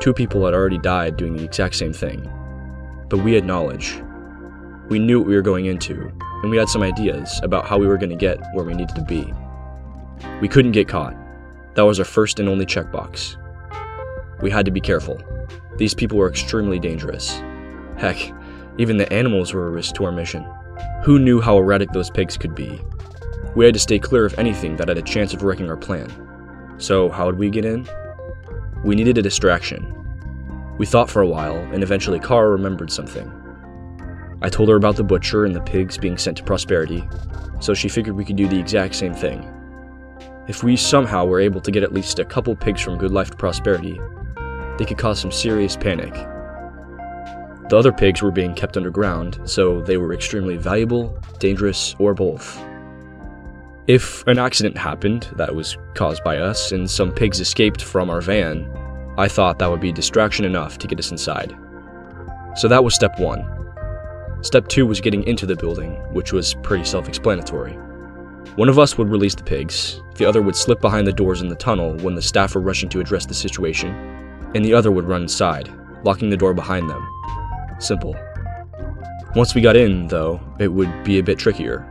Two 0.00 0.14
people 0.14 0.46
had 0.46 0.54
already 0.54 0.78
died 0.78 1.18
doing 1.18 1.36
the 1.36 1.44
exact 1.44 1.74
same 1.74 1.92
thing. 1.92 2.26
But 3.10 3.18
we 3.18 3.34
had 3.34 3.44
knowledge. 3.44 4.02
We 4.88 4.98
knew 4.98 5.18
what 5.18 5.28
we 5.28 5.34
were 5.34 5.42
going 5.42 5.66
into, 5.66 6.10
and 6.40 6.50
we 6.50 6.56
had 6.56 6.70
some 6.70 6.82
ideas 6.82 7.38
about 7.42 7.66
how 7.66 7.76
we 7.76 7.86
were 7.86 7.98
going 7.98 8.08
to 8.08 8.16
get 8.16 8.40
where 8.54 8.64
we 8.64 8.72
needed 8.72 8.96
to 8.96 9.02
be. 9.02 9.30
We 10.40 10.48
couldn't 10.48 10.72
get 10.72 10.88
caught. 10.88 11.14
That 11.74 11.84
was 11.84 11.98
our 11.98 12.06
first 12.06 12.40
and 12.40 12.48
only 12.48 12.64
checkbox. 12.64 13.36
We 14.42 14.50
had 14.50 14.64
to 14.66 14.70
be 14.72 14.80
careful. 14.80 15.22
These 15.76 15.94
people 15.94 16.18
were 16.18 16.28
extremely 16.28 16.78
dangerous. 16.78 17.40
Heck, 17.96 18.32
even 18.76 18.96
the 18.96 19.10
animals 19.12 19.54
were 19.54 19.68
a 19.68 19.70
risk 19.70 19.94
to 19.94 20.04
our 20.04 20.12
mission. 20.12 20.44
Who 21.04 21.18
knew 21.18 21.40
how 21.40 21.58
erratic 21.58 21.92
those 21.92 22.10
pigs 22.10 22.36
could 22.36 22.54
be? 22.54 22.80
We 23.54 23.64
had 23.64 23.74
to 23.74 23.80
stay 23.80 23.98
clear 23.98 24.24
of 24.24 24.38
anything 24.38 24.76
that 24.76 24.88
had 24.88 24.98
a 24.98 25.02
chance 25.02 25.32
of 25.32 25.42
wrecking 25.42 25.68
our 25.68 25.76
plan. 25.76 26.10
So, 26.78 27.08
how 27.08 27.26
would 27.26 27.38
we 27.38 27.50
get 27.50 27.64
in? 27.64 27.88
We 28.84 28.96
needed 28.96 29.18
a 29.18 29.22
distraction. 29.22 29.94
We 30.78 30.86
thought 30.86 31.10
for 31.10 31.22
a 31.22 31.28
while, 31.28 31.56
and 31.72 31.82
eventually 31.82 32.18
Kara 32.18 32.50
remembered 32.50 32.90
something. 32.90 33.30
I 34.42 34.48
told 34.48 34.68
her 34.70 34.76
about 34.76 34.96
the 34.96 35.04
butcher 35.04 35.44
and 35.44 35.54
the 35.54 35.60
pigs 35.60 35.98
being 35.98 36.18
sent 36.18 36.38
to 36.38 36.42
Prosperity, 36.42 37.08
so 37.60 37.74
she 37.74 37.88
figured 37.88 38.16
we 38.16 38.24
could 38.24 38.36
do 38.36 38.48
the 38.48 38.58
exact 38.58 38.96
same 38.96 39.14
thing. 39.14 39.48
If 40.48 40.64
we 40.64 40.76
somehow 40.76 41.26
were 41.26 41.38
able 41.38 41.60
to 41.60 41.70
get 41.70 41.84
at 41.84 41.92
least 41.92 42.18
a 42.18 42.24
couple 42.24 42.56
pigs 42.56 42.80
from 42.80 42.98
Good 42.98 43.12
Life 43.12 43.30
to 43.30 43.36
Prosperity, 43.36 44.00
they 44.78 44.84
could 44.84 44.98
cause 44.98 45.20
some 45.20 45.32
serious 45.32 45.76
panic. 45.76 46.12
The 47.68 47.76
other 47.78 47.92
pigs 47.92 48.20
were 48.20 48.30
being 48.30 48.54
kept 48.54 48.76
underground, 48.76 49.40
so 49.44 49.80
they 49.80 49.96
were 49.96 50.12
extremely 50.12 50.56
valuable, 50.56 51.18
dangerous, 51.38 51.94
or 51.98 52.12
both. 52.12 52.62
If 53.86 54.26
an 54.26 54.38
accident 54.38 54.76
happened 54.76 55.28
that 55.36 55.54
was 55.54 55.76
caused 55.94 56.22
by 56.22 56.38
us 56.38 56.72
and 56.72 56.88
some 56.88 57.12
pigs 57.12 57.40
escaped 57.40 57.82
from 57.82 58.10
our 58.10 58.20
van, 58.20 58.70
I 59.18 59.26
thought 59.26 59.58
that 59.58 59.70
would 59.70 59.80
be 59.80 59.92
distraction 59.92 60.44
enough 60.44 60.78
to 60.78 60.86
get 60.86 60.98
us 60.98 61.10
inside. 61.10 61.56
So 62.56 62.68
that 62.68 62.84
was 62.84 62.94
step 62.94 63.18
one. 63.18 63.44
Step 64.42 64.68
two 64.68 64.86
was 64.86 65.00
getting 65.00 65.24
into 65.24 65.46
the 65.46 65.56
building, 65.56 65.94
which 66.12 66.32
was 66.32 66.54
pretty 66.62 66.84
self 66.84 67.08
explanatory. 67.08 67.72
One 68.56 68.68
of 68.68 68.78
us 68.78 68.98
would 68.98 69.08
release 69.08 69.34
the 69.34 69.44
pigs, 69.44 70.02
the 70.16 70.26
other 70.26 70.42
would 70.42 70.56
slip 70.56 70.80
behind 70.80 71.06
the 71.06 71.12
doors 71.12 71.40
in 71.40 71.48
the 71.48 71.56
tunnel 71.56 71.96
when 71.98 72.14
the 72.14 72.22
staff 72.22 72.54
were 72.54 72.60
rushing 72.60 72.88
to 72.90 73.00
address 73.00 73.24
the 73.24 73.34
situation, 73.34 73.94
and 74.54 74.64
the 74.64 74.74
other 74.74 74.90
would 74.90 75.08
run 75.08 75.22
inside, 75.22 75.70
locking 76.04 76.30
the 76.30 76.36
door 76.36 76.54
behind 76.54 76.88
them. 76.88 77.08
Simple. 77.78 78.16
Once 79.34 79.54
we 79.54 79.60
got 79.60 79.76
in, 79.76 80.08
though, 80.08 80.40
it 80.58 80.68
would 80.68 81.04
be 81.04 81.18
a 81.18 81.22
bit 81.22 81.38
trickier. 81.38 81.86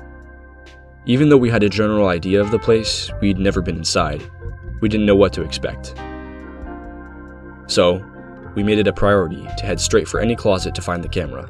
Even 1.06 1.30
though 1.30 1.38
we 1.38 1.50
had 1.50 1.64
a 1.64 1.70
general 1.70 2.08
idea 2.08 2.40
of 2.40 2.52
the 2.52 2.60
place, 2.60 3.12
we'd 3.22 3.40
never 3.40 3.62
been 3.62 3.78
inside. 3.78 4.22
We 4.82 4.90
didn't 4.90 5.08
know 5.08 5.16
what 5.16 5.34
to 5.34 5.42
expect. 5.42 5.96
So, 7.66 8.06
we 8.54 8.64
made 8.64 8.78
it 8.78 8.88
a 8.88 8.94
priority 8.94 9.48
to 9.58 9.66
head 9.66 9.80
straight 9.80 10.08
for 10.08 10.20
any 10.20 10.36
closet 10.36 10.76
to 10.76 10.82
find 10.82 11.04
the 11.04 11.10
camera. 11.10 11.50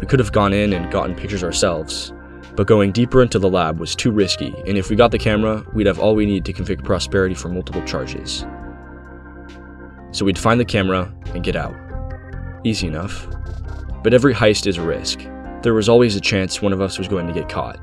We 0.00 0.06
could 0.06 0.18
have 0.18 0.32
gone 0.32 0.52
in 0.52 0.72
and 0.72 0.90
gotten 0.90 1.14
pictures 1.14 1.44
ourselves, 1.44 2.12
but 2.56 2.66
going 2.66 2.90
deeper 2.90 3.22
into 3.22 3.38
the 3.38 3.50
lab 3.50 3.78
was 3.78 3.94
too 3.94 4.10
risky, 4.10 4.54
and 4.66 4.76
if 4.76 4.90
we 4.90 4.96
got 4.96 5.10
the 5.10 5.18
camera, 5.18 5.64
we'd 5.72 5.86
have 5.86 5.98
all 5.98 6.14
we 6.14 6.26
need 6.26 6.44
to 6.46 6.52
convict 6.52 6.84
Prosperity 6.84 7.34
for 7.34 7.48
multiple 7.48 7.84
charges. 7.84 8.44
So 10.16 10.24
we'd 10.24 10.38
find 10.38 10.58
the 10.58 10.64
camera 10.64 11.12
and 11.34 11.44
get 11.44 11.56
out. 11.56 11.76
Easy 12.64 12.86
enough. 12.86 13.28
But 14.02 14.14
every 14.14 14.32
heist 14.32 14.66
is 14.66 14.78
a 14.78 14.82
risk. 14.82 15.20
There 15.60 15.74
was 15.74 15.90
always 15.90 16.16
a 16.16 16.22
chance 16.22 16.62
one 16.62 16.72
of 16.72 16.80
us 16.80 16.98
was 16.98 17.06
going 17.06 17.26
to 17.26 17.34
get 17.34 17.50
caught, 17.50 17.78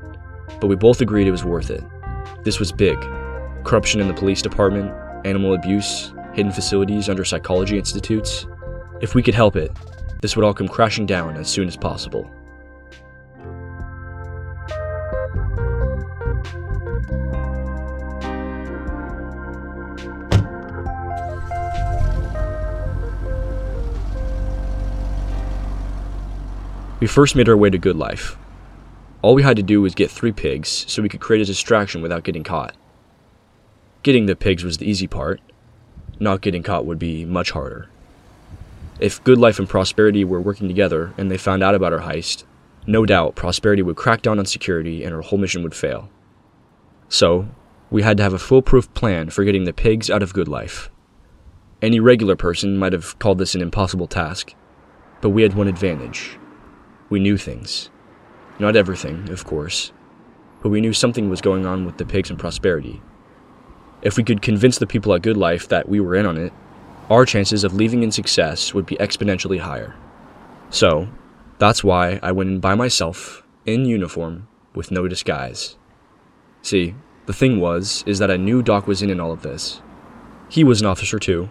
but 0.60 0.66
we 0.66 0.74
both 0.74 1.00
agreed 1.00 1.28
it 1.28 1.30
was 1.30 1.44
worth 1.44 1.70
it. 1.70 1.84
This 2.42 2.58
was 2.58 2.72
big 2.72 2.98
corruption 3.62 4.00
in 4.00 4.08
the 4.08 4.14
police 4.14 4.42
department, 4.42 4.92
animal 5.24 5.54
abuse, 5.54 6.12
hidden 6.32 6.50
facilities 6.50 7.08
under 7.08 7.24
psychology 7.24 7.78
institutes. 7.78 8.48
If 9.00 9.14
we 9.14 9.22
could 9.22 9.36
help 9.36 9.54
it, 9.54 9.70
this 10.20 10.34
would 10.34 10.44
all 10.44 10.54
come 10.54 10.66
crashing 10.66 11.06
down 11.06 11.36
as 11.36 11.46
soon 11.46 11.68
as 11.68 11.76
possible. 11.76 12.28
We 27.04 27.08
first 27.08 27.36
made 27.36 27.50
our 27.50 27.56
way 27.58 27.68
to 27.68 27.76
Good 27.76 27.96
Life. 27.96 28.38
All 29.20 29.34
we 29.34 29.42
had 29.42 29.58
to 29.58 29.62
do 29.62 29.82
was 29.82 29.94
get 29.94 30.10
three 30.10 30.32
pigs 30.32 30.86
so 30.88 31.02
we 31.02 31.10
could 31.10 31.20
create 31.20 31.42
a 31.42 31.44
distraction 31.44 32.00
without 32.00 32.24
getting 32.24 32.42
caught. 32.42 32.74
Getting 34.02 34.24
the 34.24 34.34
pigs 34.34 34.64
was 34.64 34.78
the 34.78 34.88
easy 34.88 35.06
part, 35.06 35.42
not 36.18 36.40
getting 36.40 36.62
caught 36.62 36.86
would 36.86 36.98
be 36.98 37.26
much 37.26 37.50
harder. 37.50 37.90
If 39.00 39.22
Good 39.22 39.36
Life 39.36 39.58
and 39.58 39.68
Prosperity 39.68 40.24
were 40.24 40.40
working 40.40 40.66
together 40.66 41.12
and 41.18 41.30
they 41.30 41.36
found 41.36 41.62
out 41.62 41.74
about 41.74 41.92
our 41.92 42.10
heist, 42.10 42.44
no 42.86 43.04
doubt 43.04 43.34
Prosperity 43.34 43.82
would 43.82 43.96
crack 43.96 44.22
down 44.22 44.38
on 44.38 44.46
security 44.46 45.04
and 45.04 45.14
our 45.14 45.20
whole 45.20 45.38
mission 45.38 45.62
would 45.62 45.74
fail. 45.74 46.08
So, 47.10 47.48
we 47.90 48.00
had 48.00 48.16
to 48.16 48.22
have 48.22 48.32
a 48.32 48.38
foolproof 48.38 48.94
plan 48.94 49.28
for 49.28 49.44
getting 49.44 49.64
the 49.64 49.74
pigs 49.74 50.08
out 50.08 50.22
of 50.22 50.32
Good 50.32 50.48
Life. 50.48 50.88
Any 51.82 52.00
regular 52.00 52.34
person 52.34 52.78
might 52.78 52.94
have 52.94 53.18
called 53.18 53.36
this 53.36 53.54
an 53.54 53.60
impossible 53.60 54.06
task, 54.06 54.54
but 55.20 55.28
we 55.28 55.42
had 55.42 55.52
one 55.52 55.68
advantage. 55.68 56.38
We 57.10 57.20
knew 57.20 57.36
things. 57.36 57.90
Not 58.58 58.76
everything, 58.76 59.28
of 59.30 59.44
course, 59.44 59.92
but 60.62 60.70
we 60.70 60.80
knew 60.80 60.92
something 60.92 61.28
was 61.28 61.40
going 61.40 61.66
on 61.66 61.84
with 61.84 61.98
the 61.98 62.06
pigs 62.06 62.30
and 62.30 62.38
Prosperity. 62.38 63.02
If 64.02 64.16
we 64.16 64.24
could 64.24 64.42
convince 64.42 64.78
the 64.78 64.86
people 64.86 65.12
at 65.14 65.22
Good 65.22 65.36
Life 65.36 65.68
that 65.68 65.88
we 65.88 66.00
were 66.00 66.14
in 66.14 66.26
on 66.26 66.38
it, 66.38 66.52
our 67.10 67.26
chances 67.26 67.64
of 67.64 67.74
leaving 67.74 68.02
in 68.02 68.10
success 68.10 68.72
would 68.72 68.86
be 68.86 68.96
exponentially 68.96 69.60
higher. 69.60 69.94
So, 70.70 71.08
that's 71.58 71.84
why 71.84 72.18
I 72.22 72.32
went 72.32 72.50
in 72.50 72.60
by 72.60 72.74
myself, 72.74 73.42
in 73.66 73.84
uniform, 73.84 74.48
with 74.74 74.90
no 74.90 75.06
disguise. 75.08 75.76
See, 76.62 76.94
the 77.26 77.32
thing 77.32 77.60
was, 77.60 78.04
is 78.06 78.18
that 78.18 78.30
I 78.30 78.36
knew 78.36 78.62
Doc 78.62 78.86
was 78.86 79.02
in 79.02 79.10
in 79.10 79.20
all 79.20 79.32
of 79.32 79.42
this. 79.42 79.82
He 80.48 80.64
was 80.64 80.80
an 80.80 80.86
officer 80.86 81.18
too, 81.18 81.48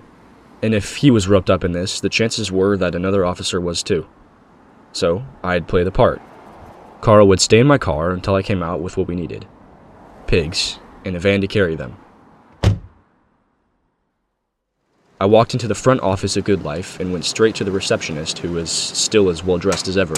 and 0.62 0.74
if 0.74 0.98
he 0.98 1.12
was 1.12 1.28
roped 1.28 1.50
up 1.50 1.64
in 1.64 1.72
this, 1.72 2.00
the 2.00 2.10
chances 2.10 2.52
were 2.52 2.78
that 2.78 2.96
another 2.96 3.26
officer 3.26 3.60
was 3.60 3.84
too. 3.84 4.08
So, 4.94 5.26
I'd 5.44 5.68
play 5.68 5.84
the 5.84 5.92
part. 5.92 6.22
Kara 7.02 7.26
would 7.26 7.42
stay 7.42 7.60
in 7.60 7.68
my 7.68 7.78
car 7.78 8.12
until 8.12 8.36
I 8.36 8.44
came 8.44 8.64
out 8.64 8.80
with 8.80 8.96
what 8.96 9.08
we 9.08 9.16
needed 9.16 9.46
pigs, 10.28 10.80
and 11.06 11.16
a 11.16 11.20
van 11.20 11.42
to 11.42 11.48
carry 11.48 11.76
them. 11.76 11.98
I 15.22 15.26
walked 15.26 15.54
into 15.54 15.68
the 15.68 15.76
front 15.76 16.02
office 16.02 16.36
of 16.38 16.44
Good 16.44 16.64
Life 16.64 17.00
and 17.00 17.12
went 17.12 17.26
straight 17.26 17.56
to 17.56 17.64
the 17.64 17.72
receptionist, 17.72 18.40
who 18.40 18.52
was 18.54 18.72
still 18.72 19.30
as 19.30 19.44
well 19.44 19.58
dressed 19.58 19.88
as 19.88 19.98
ever. 19.98 20.16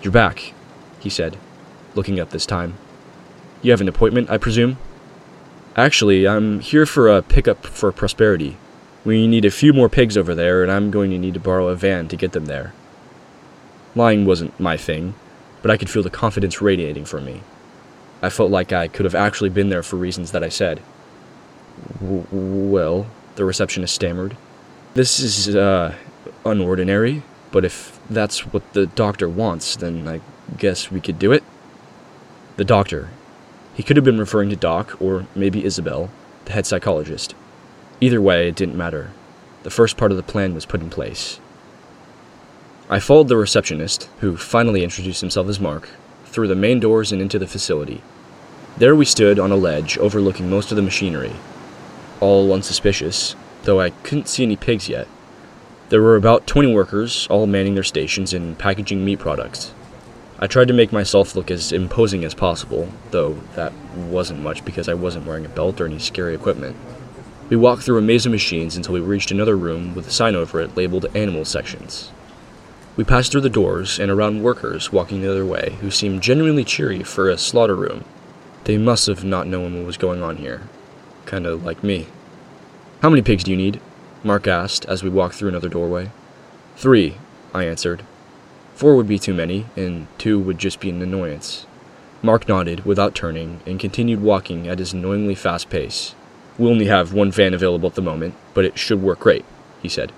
You're 0.00 0.12
back, 0.12 0.54
he 0.98 1.10
said, 1.10 1.36
looking 1.94 2.18
up 2.18 2.30
this 2.30 2.46
time. 2.46 2.78
You 3.60 3.70
have 3.70 3.80
an 3.80 3.88
appointment, 3.88 4.30
I 4.30 4.38
presume? 4.38 4.78
Actually, 5.76 6.26
I'm 6.26 6.60
here 6.60 6.86
for 6.86 7.08
a 7.08 7.22
pickup 7.22 7.66
for 7.66 7.92
Prosperity. 7.92 8.56
We 9.04 9.26
need 9.26 9.44
a 9.44 9.50
few 9.50 9.72
more 9.72 9.88
pigs 9.88 10.16
over 10.16 10.34
there, 10.34 10.62
and 10.62 10.72
I'm 10.72 10.90
going 10.90 11.10
to 11.10 11.18
need 11.18 11.34
to 11.34 11.40
borrow 11.40 11.68
a 11.68 11.76
van 11.76 12.08
to 12.08 12.16
get 12.16 12.32
them 12.32 12.46
there. 12.46 12.72
Lying 13.94 14.24
wasn't 14.24 14.58
my 14.58 14.76
thing, 14.76 15.14
but 15.60 15.70
I 15.70 15.76
could 15.76 15.90
feel 15.90 16.02
the 16.02 16.10
confidence 16.10 16.62
radiating 16.62 17.04
from 17.04 17.24
me. 17.24 17.42
I 18.22 18.30
felt 18.30 18.50
like 18.50 18.72
I 18.72 18.88
could 18.88 19.04
have 19.04 19.14
actually 19.14 19.50
been 19.50 19.68
there 19.68 19.82
for 19.82 19.96
reasons 19.96 20.32
that 20.32 20.44
I 20.44 20.48
said. 20.48 20.80
Well, 22.00 23.06
the 23.36 23.44
receptionist 23.44 23.94
stammered. 23.94 24.36
This 24.94 25.20
is, 25.20 25.54
uh, 25.54 25.94
unordinary, 26.44 27.22
but 27.50 27.64
if 27.64 27.98
that's 28.08 28.52
what 28.52 28.72
the 28.72 28.86
doctor 28.86 29.28
wants, 29.28 29.76
then 29.76 30.06
I 30.08 30.20
guess 30.56 30.90
we 30.90 31.00
could 31.00 31.18
do 31.18 31.32
it. 31.32 31.42
The 32.56 32.64
doctor. 32.64 33.10
He 33.74 33.82
could 33.82 33.96
have 33.96 34.04
been 34.04 34.18
referring 34.18 34.50
to 34.50 34.56
Doc, 34.56 35.00
or 35.00 35.26
maybe 35.34 35.64
Isabel, 35.64 36.10
the 36.44 36.52
head 36.52 36.66
psychologist. 36.66 37.34
Either 38.00 38.20
way, 38.20 38.48
it 38.48 38.56
didn't 38.56 38.76
matter. 38.76 39.10
The 39.62 39.70
first 39.70 39.96
part 39.96 40.10
of 40.10 40.16
the 40.16 40.22
plan 40.22 40.54
was 40.54 40.66
put 40.66 40.82
in 40.82 40.90
place. 40.90 41.40
I 42.92 43.00
followed 43.00 43.28
the 43.28 43.38
receptionist, 43.38 44.10
who 44.20 44.36
finally 44.36 44.84
introduced 44.84 45.22
himself 45.22 45.48
as 45.48 45.58
Mark, 45.58 45.88
through 46.26 46.48
the 46.48 46.54
main 46.54 46.78
doors 46.78 47.10
and 47.10 47.22
into 47.22 47.38
the 47.38 47.46
facility. 47.46 48.02
There 48.76 48.94
we 48.94 49.06
stood 49.06 49.38
on 49.38 49.50
a 49.50 49.56
ledge 49.56 49.96
overlooking 49.96 50.50
most 50.50 50.70
of 50.70 50.76
the 50.76 50.82
machinery, 50.82 51.32
all 52.20 52.52
unsuspicious, 52.52 53.34
though 53.62 53.80
I 53.80 53.88
couldn't 54.02 54.28
see 54.28 54.42
any 54.42 54.56
pigs 54.56 54.90
yet. 54.90 55.08
There 55.88 56.02
were 56.02 56.16
about 56.16 56.46
20 56.46 56.74
workers, 56.74 57.26
all 57.30 57.46
manning 57.46 57.76
their 57.76 57.82
stations 57.82 58.34
and 58.34 58.58
packaging 58.58 59.02
meat 59.02 59.20
products. 59.20 59.72
I 60.38 60.46
tried 60.46 60.68
to 60.68 60.74
make 60.74 60.92
myself 60.92 61.34
look 61.34 61.50
as 61.50 61.72
imposing 61.72 62.24
as 62.24 62.34
possible, 62.34 62.92
though 63.10 63.38
that 63.54 63.72
wasn't 63.96 64.42
much 64.42 64.66
because 64.66 64.86
I 64.86 64.92
wasn't 64.92 65.24
wearing 65.24 65.46
a 65.46 65.48
belt 65.48 65.80
or 65.80 65.86
any 65.86 65.98
scary 65.98 66.34
equipment. 66.34 66.76
We 67.48 67.56
walked 67.56 67.84
through 67.84 67.96
a 67.96 68.02
maze 68.02 68.26
of 68.26 68.32
machines 68.32 68.76
until 68.76 68.92
we 68.92 69.00
reached 69.00 69.30
another 69.30 69.56
room 69.56 69.94
with 69.94 70.08
a 70.08 70.10
sign 70.10 70.34
over 70.34 70.60
it 70.60 70.76
labeled 70.76 71.06
Animal 71.16 71.46
Sections. 71.46 72.12
We 72.94 73.04
passed 73.04 73.32
through 73.32 73.40
the 73.40 73.48
doors 73.48 73.98
and 73.98 74.10
around 74.10 74.42
workers 74.42 74.92
walking 74.92 75.22
the 75.22 75.30
other 75.30 75.46
way 75.46 75.78
who 75.80 75.90
seemed 75.90 76.22
genuinely 76.22 76.62
cheery 76.62 77.02
for 77.02 77.30
a 77.30 77.38
slaughter 77.38 77.74
room. 77.74 78.04
They 78.64 78.76
must 78.76 79.06
have 79.06 79.24
not 79.24 79.46
known 79.46 79.74
what 79.74 79.86
was 79.86 79.96
going 79.96 80.22
on 80.22 80.36
here, 80.36 80.68
kind 81.24 81.46
of 81.46 81.64
like 81.64 81.82
me. 81.82 82.06
How 83.00 83.08
many 83.08 83.22
pigs 83.22 83.44
do 83.44 83.50
you 83.50 83.56
need? 83.56 83.80
Mark 84.22 84.46
asked 84.46 84.84
as 84.84 85.02
we 85.02 85.08
walked 85.08 85.36
through 85.36 85.48
another 85.48 85.70
doorway. 85.70 86.10
Three, 86.76 87.16
I 87.54 87.64
answered. 87.64 88.02
Four 88.74 88.94
would 88.96 89.08
be 89.08 89.18
too 89.18 89.34
many, 89.34 89.66
and 89.74 90.06
two 90.18 90.38
would 90.38 90.58
just 90.58 90.78
be 90.78 90.90
an 90.90 91.00
annoyance. 91.00 91.66
Mark 92.22 92.46
nodded 92.46 92.84
without 92.84 93.14
turning 93.14 93.60
and 93.66 93.80
continued 93.80 94.20
walking 94.20 94.68
at 94.68 94.78
his 94.78 94.92
annoyingly 94.92 95.34
fast 95.34 95.70
pace. 95.70 96.14
We 96.58 96.68
only 96.68 96.86
have 96.86 97.14
one 97.14 97.32
van 97.32 97.54
available 97.54 97.88
at 97.88 97.94
the 97.94 98.02
moment, 98.02 98.34
but 98.52 98.66
it 98.66 98.78
should 98.78 99.02
work 99.02 99.20
great, 99.20 99.46
he 99.80 99.88
said. 99.88 100.12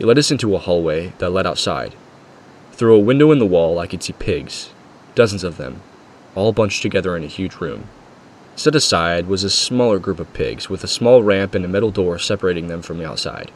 He 0.00 0.06
led 0.06 0.18
us 0.18 0.30
into 0.30 0.54
a 0.54 0.58
hallway 0.58 1.12
that 1.18 1.28
led 1.28 1.46
outside. 1.46 1.94
Through 2.72 2.96
a 2.96 3.00
window 3.00 3.32
in 3.32 3.38
the 3.38 3.44
wall, 3.44 3.78
I 3.78 3.86
could 3.86 4.02
see 4.02 4.14
pigs, 4.14 4.70
dozens 5.14 5.44
of 5.44 5.58
them, 5.58 5.82
all 6.34 6.54
bunched 6.54 6.80
together 6.80 7.18
in 7.18 7.22
a 7.22 7.26
huge 7.26 7.56
room. 7.56 7.84
Set 8.56 8.74
aside 8.74 9.26
was 9.26 9.44
a 9.44 9.50
smaller 9.50 9.98
group 9.98 10.18
of 10.18 10.32
pigs 10.32 10.70
with 10.70 10.82
a 10.82 10.88
small 10.88 11.22
ramp 11.22 11.54
and 11.54 11.66
a 11.66 11.68
metal 11.68 11.90
door 11.90 12.18
separating 12.18 12.68
them 12.68 12.80
from 12.80 12.96
the 12.96 13.06
outside. 13.06 13.52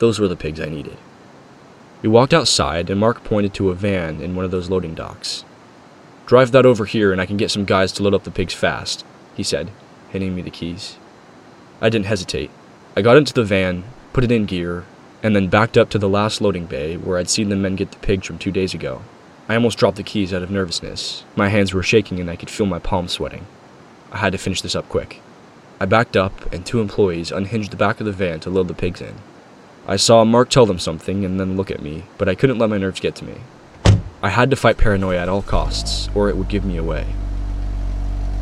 Those 0.00 0.20
were 0.20 0.28
the 0.28 0.36
pigs 0.36 0.60
I 0.60 0.66
needed. 0.66 0.98
We 2.02 2.10
walked 2.10 2.34
outside, 2.34 2.90
and 2.90 3.00
Mark 3.00 3.24
pointed 3.24 3.54
to 3.54 3.70
a 3.70 3.74
van 3.74 4.20
in 4.20 4.36
one 4.36 4.44
of 4.44 4.50
those 4.50 4.68
loading 4.68 4.94
docks. 4.94 5.46
Drive 6.26 6.52
that 6.52 6.66
over 6.66 6.84
here, 6.84 7.10
and 7.10 7.22
I 7.22 7.26
can 7.26 7.38
get 7.38 7.50
some 7.50 7.64
guys 7.64 7.90
to 7.92 8.02
load 8.02 8.12
up 8.12 8.24
the 8.24 8.30
pigs 8.30 8.52
fast, 8.52 9.02
he 9.34 9.42
said, 9.42 9.70
handing 10.10 10.36
me 10.36 10.42
the 10.42 10.50
keys. 10.50 10.98
I 11.80 11.88
didn't 11.88 12.04
hesitate. 12.04 12.50
I 12.94 13.00
got 13.00 13.16
into 13.16 13.32
the 13.32 13.44
van, 13.44 13.84
put 14.12 14.24
it 14.24 14.30
in 14.30 14.44
gear, 14.44 14.84
and 15.24 15.34
then 15.34 15.48
backed 15.48 15.78
up 15.78 15.88
to 15.88 15.98
the 15.98 16.08
last 16.08 16.42
loading 16.42 16.66
bay 16.66 16.98
where 16.98 17.16
I'd 17.16 17.30
seen 17.30 17.48
the 17.48 17.56
men 17.56 17.76
get 17.76 17.90
the 17.90 17.98
pigs 17.98 18.26
from 18.26 18.38
two 18.38 18.52
days 18.52 18.74
ago. 18.74 19.00
I 19.48 19.54
almost 19.54 19.78
dropped 19.78 19.96
the 19.96 20.02
keys 20.02 20.34
out 20.34 20.42
of 20.42 20.50
nervousness. 20.50 21.24
My 21.34 21.48
hands 21.48 21.72
were 21.72 21.82
shaking 21.82 22.20
and 22.20 22.30
I 22.30 22.36
could 22.36 22.50
feel 22.50 22.66
my 22.66 22.78
palms 22.78 23.12
sweating. 23.12 23.46
I 24.12 24.18
had 24.18 24.32
to 24.32 24.38
finish 24.38 24.60
this 24.60 24.76
up 24.76 24.88
quick. 24.90 25.22
I 25.80 25.86
backed 25.86 26.16
up, 26.16 26.52
and 26.52 26.64
two 26.64 26.80
employees 26.80 27.32
unhinged 27.32 27.72
the 27.72 27.76
back 27.76 27.98
of 28.00 28.06
the 28.06 28.12
van 28.12 28.38
to 28.40 28.50
load 28.50 28.68
the 28.68 28.74
pigs 28.74 29.00
in. 29.00 29.14
I 29.88 29.96
saw 29.96 30.24
Mark 30.24 30.48
tell 30.50 30.66
them 30.66 30.78
something 30.78 31.24
and 31.24 31.40
then 31.40 31.56
look 31.56 31.70
at 31.70 31.82
me, 31.82 32.04
but 32.16 32.28
I 32.28 32.34
couldn't 32.34 32.58
let 32.58 32.70
my 32.70 32.78
nerves 32.78 33.00
get 33.00 33.16
to 33.16 33.24
me. 33.24 33.34
I 34.22 34.30
had 34.30 34.50
to 34.50 34.56
fight 34.56 34.78
paranoia 34.78 35.18
at 35.18 35.28
all 35.28 35.42
costs, 35.42 36.08
or 36.14 36.28
it 36.28 36.36
would 36.36 36.48
give 36.48 36.64
me 36.64 36.76
away. 36.76 37.06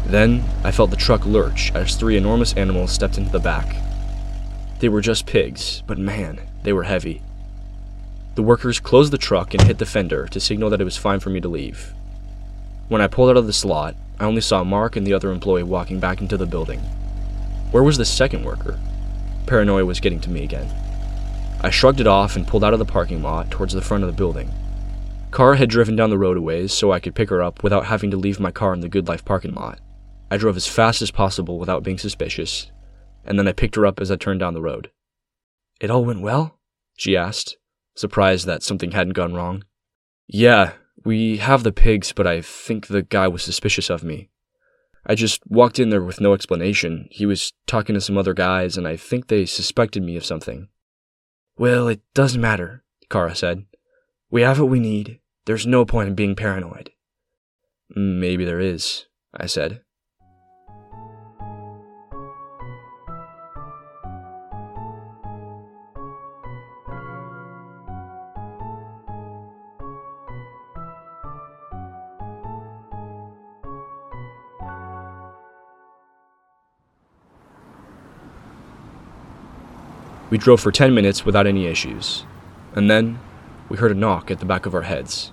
Then, 0.04 0.44
I 0.62 0.72
felt 0.72 0.90
the 0.90 0.96
truck 0.96 1.24
lurch 1.24 1.72
as 1.74 1.96
three 1.96 2.16
enormous 2.16 2.52
animals 2.54 2.92
stepped 2.92 3.18
into 3.18 3.30
the 3.30 3.38
back. 3.38 3.76
They 4.80 4.88
were 4.88 5.00
just 5.00 5.26
pigs, 5.26 5.82
but 5.86 5.96
man, 5.96 6.40
they 6.62 6.72
were 6.72 6.84
heavy. 6.84 7.22
The 8.34 8.42
workers 8.42 8.80
closed 8.80 9.12
the 9.12 9.18
truck 9.18 9.52
and 9.52 9.62
hit 9.62 9.78
the 9.78 9.86
fender 9.86 10.26
to 10.28 10.40
signal 10.40 10.70
that 10.70 10.80
it 10.80 10.84
was 10.84 10.96
fine 10.96 11.20
for 11.20 11.30
me 11.30 11.40
to 11.40 11.48
leave. 11.48 11.92
When 12.88 13.00
I 13.00 13.06
pulled 13.06 13.30
out 13.30 13.36
of 13.36 13.46
the 13.46 13.52
slot, 13.52 13.94
I 14.18 14.24
only 14.24 14.40
saw 14.40 14.64
Mark 14.64 14.96
and 14.96 15.06
the 15.06 15.14
other 15.14 15.30
employee 15.30 15.62
walking 15.62 16.00
back 16.00 16.20
into 16.20 16.36
the 16.36 16.46
building. 16.46 16.80
Where 17.70 17.82
was 17.82 17.98
the 17.98 18.04
second 18.04 18.44
worker? 18.44 18.78
Paranoia 19.46 19.84
was 19.84 20.00
getting 20.00 20.20
to 20.20 20.30
me 20.30 20.44
again. 20.44 20.68
I 21.60 21.70
shrugged 21.70 22.00
it 22.00 22.06
off 22.06 22.36
and 22.36 22.46
pulled 22.46 22.64
out 22.64 22.72
of 22.72 22.78
the 22.78 22.84
parking 22.84 23.22
lot 23.22 23.50
towards 23.50 23.72
the 23.72 23.80
front 23.80 24.04
of 24.04 24.10
the 24.10 24.16
building. 24.16 24.50
Kara 25.32 25.56
had 25.56 25.70
driven 25.70 25.96
down 25.96 26.10
the 26.10 26.18
road 26.18 26.36
a 26.36 26.40
ways 26.42 26.72
so 26.72 26.92
I 26.92 27.00
could 27.00 27.14
pick 27.14 27.30
her 27.30 27.42
up 27.42 27.62
without 27.62 27.86
having 27.86 28.10
to 28.10 28.16
leave 28.16 28.38
my 28.38 28.50
car 28.50 28.74
in 28.74 28.80
the 28.80 28.88
Good 28.88 29.08
Life 29.08 29.24
parking 29.24 29.54
lot. 29.54 29.80
I 30.30 30.36
drove 30.36 30.56
as 30.56 30.66
fast 30.66 31.02
as 31.02 31.10
possible 31.10 31.58
without 31.58 31.82
being 31.82 31.98
suspicious, 31.98 32.70
and 33.24 33.38
then 33.38 33.48
I 33.48 33.52
picked 33.52 33.76
her 33.76 33.86
up 33.86 34.00
as 34.00 34.10
I 34.10 34.16
turned 34.16 34.40
down 34.40 34.54
the 34.54 34.60
road. 34.60 34.90
It 35.82 35.90
all 35.90 36.04
went 36.04 36.22
well? 36.22 36.60
She 36.96 37.16
asked, 37.16 37.56
surprised 37.96 38.46
that 38.46 38.62
something 38.62 38.92
hadn't 38.92 39.14
gone 39.14 39.34
wrong. 39.34 39.64
Yeah, 40.28 40.74
we 41.04 41.38
have 41.38 41.64
the 41.64 41.72
pigs, 41.72 42.12
but 42.12 42.24
I 42.24 42.40
think 42.40 42.86
the 42.86 43.02
guy 43.02 43.26
was 43.26 43.42
suspicious 43.42 43.90
of 43.90 44.04
me. 44.04 44.30
I 45.04 45.16
just 45.16 45.42
walked 45.44 45.80
in 45.80 45.90
there 45.90 46.04
with 46.04 46.20
no 46.20 46.34
explanation. 46.34 47.08
He 47.10 47.26
was 47.26 47.52
talking 47.66 47.94
to 47.94 48.00
some 48.00 48.16
other 48.16 48.32
guys, 48.32 48.76
and 48.76 48.86
I 48.86 48.96
think 48.96 49.26
they 49.26 49.44
suspected 49.44 50.04
me 50.04 50.16
of 50.16 50.24
something. 50.24 50.68
Well, 51.58 51.88
it 51.88 52.00
doesn't 52.14 52.40
matter, 52.40 52.84
Kara 53.10 53.34
said. 53.34 53.64
We 54.30 54.42
have 54.42 54.60
what 54.60 54.70
we 54.70 54.78
need. 54.78 55.18
There's 55.46 55.66
no 55.66 55.84
point 55.84 56.10
in 56.10 56.14
being 56.14 56.36
paranoid. 56.36 56.92
Maybe 57.90 58.44
there 58.44 58.60
is, 58.60 59.06
I 59.34 59.46
said. 59.46 59.82
We 80.32 80.38
drove 80.38 80.62
for 80.62 80.72
10 80.72 80.94
minutes 80.94 81.26
without 81.26 81.46
any 81.46 81.66
issues. 81.66 82.24
And 82.74 82.90
then, 82.90 83.18
we 83.68 83.76
heard 83.76 83.90
a 83.90 83.94
knock 83.94 84.30
at 84.30 84.40
the 84.40 84.46
back 84.46 84.64
of 84.64 84.74
our 84.74 84.80
heads. 84.80 85.30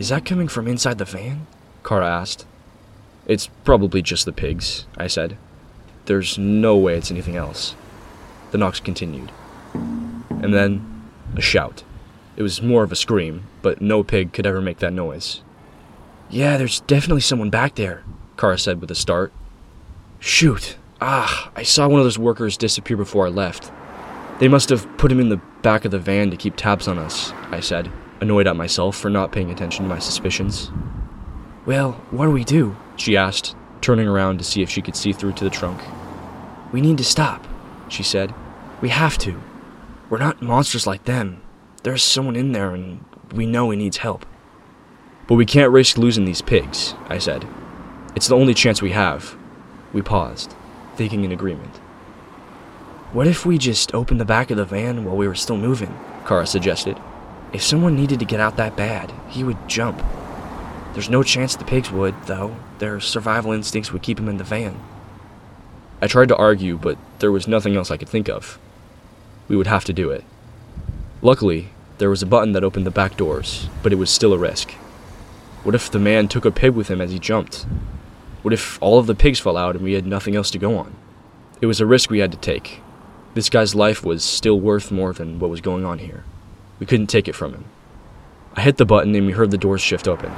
Is 0.00 0.08
that 0.08 0.24
coming 0.24 0.48
from 0.48 0.66
inside 0.66 0.98
the 0.98 1.04
van? 1.04 1.46
Kara 1.84 2.08
asked. 2.08 2.44
It's 3.28 3.46
probably 3.62 4.02
just 4.02 4.24
the 4.24 4.32
pigs, 4.32 4.86
I 4.96 5.06
said. 5.06 5.36
There's 6.06 6.36
no 6.36 6.76
way 6.76 6.96
it's 6.96 7.12
anything 7.12 7.36
else. 7.36 7.76
The 8.50 8.58
knocks 8.58 8.80
continued. 8.80 9.30
And 9.72 10.52
then, 10.52 11.04
a 11.36 11.40
shout. 11.40 11.84
It 12.34 12.42
was 12.42 12.60
more 12.60 12.82
of 12.82 12.90
a 12.90 12.96
scream, 12.96 13.44
but 13.62 13.80
no 13.80 14.02
pig 14.02 14.32
could 14.32 14.48
ever 14.48 14.60
make 14.60 14.80
that 14.80 14.92
noise. 14.92 15.42
Yeah, 16.28 16.56
there's 16.56 16.80
definitely 16.80 17.20
someone 17.20 17.50
back 17.50 17.76
there, 17.76 18.02
Kara 18.36 18.58
said 18.58 18.80
with 18.80 18.90
a 18.90 18.96
start. 18.96 19.32
Shoot. 20.18 20.76
Ah, 21.00 21.52
I 21.54 21.62
saw 21.62 21.86
one 21.86 22.00
of 22.00 22.04
those 22.04 22.18
workers 22.18 22.56
disappear 22.56 22.96
before 22.96 23.28
I 23.28 23.30
left. 23.30 23.70
They 24.42 24.48
must 24.48 24.70
have 24.70 24.88
put 24.98 25.12
him 25.12 25.20
in 25.20 25.28
the 25.28 25.40
back 25.62 25.84
of 25.84 25.92
the 25.92 26.00
van 26.00 26.32
to 26.32 26.36
keep 26.36 26.56
tabs 26.56 26.88
on 26.88 26.98
us, 26.98 27.32
I 27.52 27.60
said, 27.60 27.92
annoyed 28.20 28.48
at 28.48 28.56
myself 28.56 28.96
for 28.96 29.08
not 29.08 29.30
paying 29.30 29.52
attention 29.52 29.84
to 29.84 29.88
my 29.88 30.00
suspicions. 30.00 30.72
Well, 31.64 31.92
what 32.10 32.24
do 32.24 32.32
we 32.32 32.42
do? 32.42 32.74
she 32.96 33.16
asked, 33.16 33.54
turning 33.80 34.08
around 34.08 34.38
to 34.38 34.44
see 34.44 34.60
if 34.60 34.68
she 34.68 34.82
could 34.82 34.96
see 34.96 35.12
through 35.12 35.34
to 35.34 35.44
the 35.44 35.48
trunk. 35.48 35.80
We 36.72 36.80
need 36.80 36.98
to 36.98 37.04
stop, 37.04 37.46
she 37.86 38.02
said. 38.02 38.34
We 38.80 38.88
have 38.88 39.16
to. 39.18 39.40
We're 40.10 40.18
not 40.18 40.42
monsters 40.42 40.88
like 40.88 41.04
them. 41.04 41.40
There's 41.84 42.02
someone 42.02 42.34
in 42.34 42.50
there, 42.50 42.74
and 42.74 43.04
we 43.32 43.46
know 43.46 43.70
he 43.70 43.76
needs 43.76 43.98
help. 43.98 44.26
But 45.28 45.36
we 45.36 45.46
can't 45.46 45.70
risk 45.70 45.96
losing 45.96 46.24
these 46.24 46.42
pigs, 46.42 46.96
I 47.08 47.18
said. 47.18 47.46
It's 48.16 48.26
the 48.26 48.34
only 48.34 48.54
chance 48.54 48.82
we 48.82 48.90
have. 48.90 49.36
We 49.92 50.02
paused, 50.02 50.52
thinking 50.96 51.22
in 51.22 51.30
agreement. 51.30 51.78
What 53.12 53.26
if 53.26 53.44
we 53.44 53.58
just 53.58 53.94
opened 53.94 54.20
the 54.20 54.24
back 54.24 54.50
of 54.50 54.56
the 54.56 54.64
van 54.64 55.04
while 55.04 55.14
we 55.14 55.28
were 55.28 55.34
still 55.34 55.58
moving? 55.58 55.94
Kara 56.26 56.46
suggested. 56.46 56.98
If 57.52 57.62
someone 57.62 57.94
needed 57.94 58.18
to 58.20 58.24
get 58.24 58.40
out 58.40 58.56
that 58.56 58.74
bad, 58.74 59.12
he 59.28 59.44
would 59.44 59.68
jump. 59.68 60.02
There's 60.94 61.10
no 61.10 61.22
chance 61.22 61.54
the 61.54 61.66
pigs 61.66 61.90
would, 61.90 62.14
though. 62.24 62.56
Their 62.78 63.00
survival 63.00 63.52
instincts 63.52 63.92
would 63.92 64.00
keep 64.00 64.16
them 64.16 64.30
in 64.30 64.38
the 64.38 64.44
van. 64.44 64.80
I 66.00 66.06
tried 66.06 66.28
to 66.28 66.36
argue, 66.36 66.78
but 66.78 66.96
there 67.18 67.30
was 67.30 67.46
nothing 67.46 67.76
else 67.76 67.90
I 67.90 67.98
could 67.98 68.08
think 68.08 68.30
of. 68.30 68.58
We 69.46 69.56
would 69.56 69.66
have 69.66 69.84
to 69.84 69.92
do 69.92 70.10
it. 70.10 70.24
Luckily, 71.20 71.68
there 71.98 72.08
was 72.08 72.22
a 72.22 72.26
button 72.26 72.52
that 72.52 72.64
opened 72.64 72.86
the 72.86 72.90
back 72.90 73.18
doors, 73.18 73.68
but 73.82 73.92
it 73.92 73.96
was 73.96 74.08
still 74.08 74.32
a 74.32 74.38
risk. 74.38 74.70
What 75.64 75.74
if 75.74 75.90
the 75.90 75.98
man 75.98 76.28
took 76.28 76.46
a 76.46 76.50
pig 76.50 76.72
with 76.72 76.88
him 76.88 77.02
as 77.02 77.10
he 77.10 77.18
jumped? 77.18 77.66
What 78.40 78.54
if 78.54 78.82
all 78.82 78.98
of 78.98 79.06
the 79.06 79.14
pigs 79.14 79.38
fell 79.38 79.58
out 79.58 79.76
and 79.76 79.84
we 79.84 79.92
had 79.92 80.06
nothing 80.06 80.34
else 80.34 80.50
to 80.52 80.58
go 80.58 80.78
on? 80.78 80.94
It 81.60 81.66
was 81.66 81.78
a 81.78 81.86
risk 81.86 82.08
we 82.08 82.18
had 82.18 82.32
to 82.32 82.38
take, 82.38 82.81
this 83.34 83.48
guy's 83.48 83.74
life 83.74 84.04
was 84.04 84.22
still 84.22 84.60
worth 84.60 84.90
more 84.90 85.12
than 85.12 85.38
what 85.38 85.50
was 85.50 85.60
going 85.60 85.84
on 85.84 85.98
here. 85.98 86.24
We 86.78 86.86
couldn't 86.86 87.06
take 87.06 87.28
it 87.28 87.34
from 87.34 87.54
him. 87.54 87.64
I 88.54 88.60
hit 88.60 88.76
the 88.76 88.84
button 88.84 89.14
and 89.14 89.26
we 89.26 89.32
heard 89.32 89.50
the 89.50 89.58
doors 89.58 89.80
shift 89.80 90.06
open. 90.06 90.32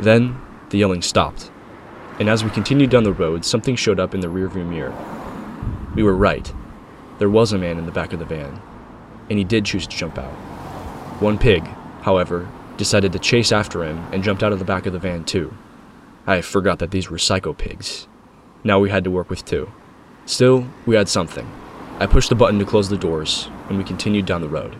Then, 0.00 0.40
the 0.70 0.78
yelling 0.78 1.02
stopped. 1.02 1.50
And 2.20 2.28
as 2.28 2.44
we 2.44 2.50
continued 2.50 2.90
down 2.90 3.02
the 3.02 3.12
road, 3.12 3.44
something 3.44 3.74
showed 3.74 3.98
up 3.98 4.14
in 4.14 4.20
the 4.20 4.28
rearview 4.28 4.64
mirror. 4.64 4.94
We 5.96 6.04
were 6.04 6.14
right. 6.14 6.52
There 7.18 7.30
was 7.30 7.52
a 7.52 7.58
man 7.58 7.78
in 7.78 7.86
the 7.86 7.92
back 7.92 8.12
of 8.12 8.20
the 8.20 8.24
van, 8.24 8.60
and 9.28 9.38
he 9.38 9.44
did 9.44 9.64
choose 9.64 9.86
to 9.86 9.96
jump 9.96 10.18
out. 10.18 10.32
One 11.20 11.38
pig, 11.38 11.64
however, 12.02 12.48
decided 12.76 13.12
to 13.12 13.18
chase 13.18 13.50
after 13.50 13.82
him 13.84 13.98
and 14.12 14.22
jumped 14.22 14.42
out 14.42 14.52
of 14.52 14.58
the 14.60 14.64
back 14.64 14.86
of 14.86 14.92
the 14.92 14.98
van 14.98 15.24
too. 15.24 15.52
I 16.26 16.40
forgot 16.40 16.78
that 16.78 16.90
these 16.90 17.10
were 17.10 17.18
psycho 17.18 17.52
pigs. 17.52 18.06
Now 18.62 18.78
we 18.78 18.90
had 18.90 19.04
to 19.04 19.10
work 19.10 19.30
with 19.30 19.44
two. 19.44 19.70
Still, 20.26 20.66
we 20.86 20.94
had 20.94 21.08
something. 21.08 21.50
I 22.00 22.06
pushed 22.06 22.28
the 22.28 22.34
button 22.34 22.58
to 22.58 22.64
close 22.64 22.88
the 22.88 22.96
doors, 22.96 23.48
and 23.68 23.78
we 23.78 23.84
continued 23.84 24.26
down 24.26 24.40
the 24.40 24.48
road. 24.48 24.76